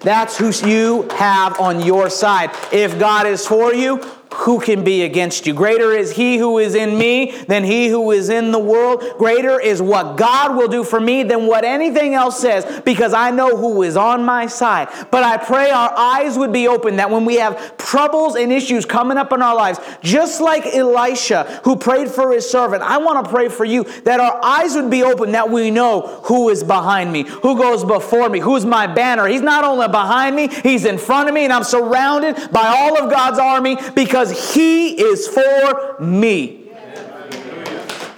That's 0.01 0.37
who 0.37 0.51
you 0.69 1.09
have 1.11 1.61
on 1.61 1.81
your 1.83 2.11
side. 2.11 2.51
If 2.73 2.99
God 2.99 3.29
is 3.29 3.47
for 3.47 3.73
you, 3.73 4.05
who 4.33 4.61
can 4.61 4.85
be 4.85 5.03
against 5.03 5.47
you? 5.47 5.55
Greater 5.55 5.93
is 5.93 6.13
he 6.13 6.37
who 6.37 6.59
is 6.59 6.75
in 6.75 6.99
me 6.99 7.33
than 7.49 7.65
he 7.65 7.89
who 7.89 8.11
is 8.11 8.29
in 8.29 8.53
the 8.53 8.59
world. 8.59 9.03
Greater 9.19 9.61
is 9.61 9.81
what 9.81 10.17
God 10.17 10.57
will 10.57 10.69
do 10.69 10.85
for 10.85 11.01
me 11.01 11.23
than 11.23 11.47
what 11.47 11.65
anything 11.65 12.15
else 12.15 12.41
says 12.41 12.83
because 12.83 13.15
I 13.15 13.31
know 13.31 13.57
who 13.57 13.83
is 13.83 13.97
on 13.97 14.25
my 14.25 14.47
side. 14.47 14.89
But 15.11 15.23
I 15.23 15.39
pray 15.39 15.71
our 15.71 15.93
eyes 15.97 16.37
would 16.37 16.53
be 16.53 16.69
open 16.69 16.97
that 16.97 17.11
when 17.11 17.25
we 17.25 17.37
have 17.37 17.77
troubles 17.79 18.37
and 18.37 18.53
issues 18.53 18.85
coming 18.85 19.17
up 19.17 19.33
in 19.33 19.41
our 19.41 19.55
lives, 19.55 19.81
just 20.03 20.41
like 20.41 20.67
Elisha 20.67 21.61
who 21.65 21.77
prayed 21.77 22.09
for 22.09 22.33
his 22.33 22.49
servant, 22.49 22.83
I 22.83 22.99
want 22.99 23.25
to 23.25 23.31
pray 23.31 23.49
for 23.49 23.65
you 23.65 23.85
that 24.05 24.21
our 24.21 24.45
eyes 24.45 24.75
would 24.75 24.91
be 24.91 25.03
open 25.03 25.33
that 25.33 25.51
we 25.51 25.71
know 25.71 26.21
who 26.25 26.49
is 26.51 26.63
behind 26.63 27.13
me, 27.13 27.23
who 27.23 27.57
goes 27.57 27.85
before 27.85 28.29
me, 28.29 28.41
who's 28.41 28.67
my 28.67 28.87
banner. 28.87 29.27
He's 29.27 29.43
not 29.43 29.65
only 29.65 29.89
behind 29.89 30.37
me, 30.37 30.49
he's 30.49 30.85
in 30.85 30.99
front 30.99 31.29
of 31.29 31.35
me, 31.35 31.45
and 31.45 31.53
I'm 31.53 31.65
surrounded 31.65 32.37
by 32.53 32.67
all 32.67 33.03
of 33.03 33.11
God's 33.11 33.39
army 33.39 33.77
because 33.95 34.18
because 34.19 34.55
He 34.55 35.01
is 35.01 35.29
for 35.29 35.97
me. 36.01 36.71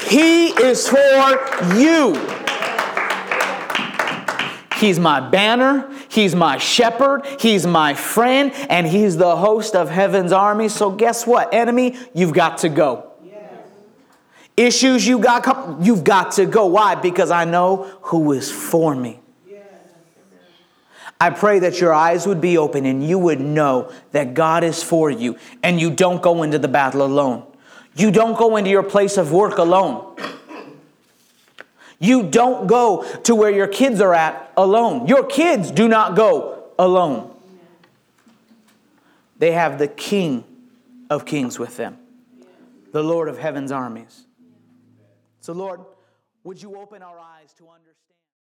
He 0.09 0.47
is 0.49 0.89
for 0.89 1.77
you. 1.77 2.15
He's 4.79 4.99
my 4.99 5.21
banner. 5.21 5.93
He's 6.09 6.35
my 6.35 6.57
shepherd. 6.57 7.27
He's 7.39 7.67
my 7.67 7.93
friend. 7.93 8.51
And 8.71 8.87
He's 8.87 9.19
the 9.19 9.37
host 9.37 9.77
of 9.77 9.91
heaven's 9.91 10.33
army. 10.33 10.69
So, 10.71 10.91
guess 10.91 11.27
what, 11.27 11.53
enemy? 11.53 11.99
You've 12.15 12.33
got 12.33 12.59
to 12.59 12.71
go. 12.71 13.07
Issues 14.57 15.07
you 15.07 15.19
got, 15.19 15.83
you've 15.83 16.05
got 16.05 16.33
to 16.33 16.47
go. 16.47 16.67
Why? 16.67 16.95
Because 16.95 17.31
I 17.31 17.45
know 17.45 17.85
who 18.03 18.33
is 18.33 18.51
for 18.51 18.95
me. 18.95 19.21
I 21.21 21.29
pray 21.29 21.59
that 21.59 21.81
your 21.81 21.93
eyes 21.93 22.27
would 22.27 22.41
be 22.41 22.57
open 22.57 22.87
and 22.87 23.07
you 23.07 23.19
would 23.19 23.41
know 23.41 23.93
that 24.13 24.33
God 24.33 24.65
is 24.65 24.83
for 24.83 25.11
you 25.11 25.37
and 25.63 25.79
you 25.79 25.91
don't 25.91 26.23
go 26.23 26.43
into 26.43 26.59
the 26.59 26.69
battle 26.69 27.03
alone. 27.03 27.47
You 27.95 28.11
don't 28.11 28.39
go 28.39 28.57
into 28.57 28.71
your 28.71 28.83
place 28.83 29.19
of 29.19 29.31
work 29.31 29.59
alone. 29.59 30.17
You 31.99 32.23
don't 32.23 32.67
go 32.67 33.05
to 33.25 33.35
where 33.35 33.51
your 33.51 33.67
kids 33.67 34.01
are 34.01 34.15
at 34.15 34.51
alone. 34.57 35.07
Your 35.07 35.25
kids 35.25 35.71
do 35.71 35.87
not 35.87 36.17
go 36.17 36.65
alone. 36.79 37.35
They 39.39 39.53
have 39.53 39.79
the 39.79 39.89
King 39.89 40.45
of 41.11 41.27
Kings 41.27 41.59
with 41.59 41.77
them, 41.77 41.99
the 42.93 43.03
Lord 43.03 43.29
of 43.29 43.37
heaven's 43.37 43.73
armies. 43.73 44.25
So, 45.41 45.53
Lord, 45.53 45.81
would 46.45 46.63
you 46.63 46.77
open 46.77 47.03
our 47.03 47.19
eyes 47.19 47.53
to 47.59 47.65
understand? 47.65 47.90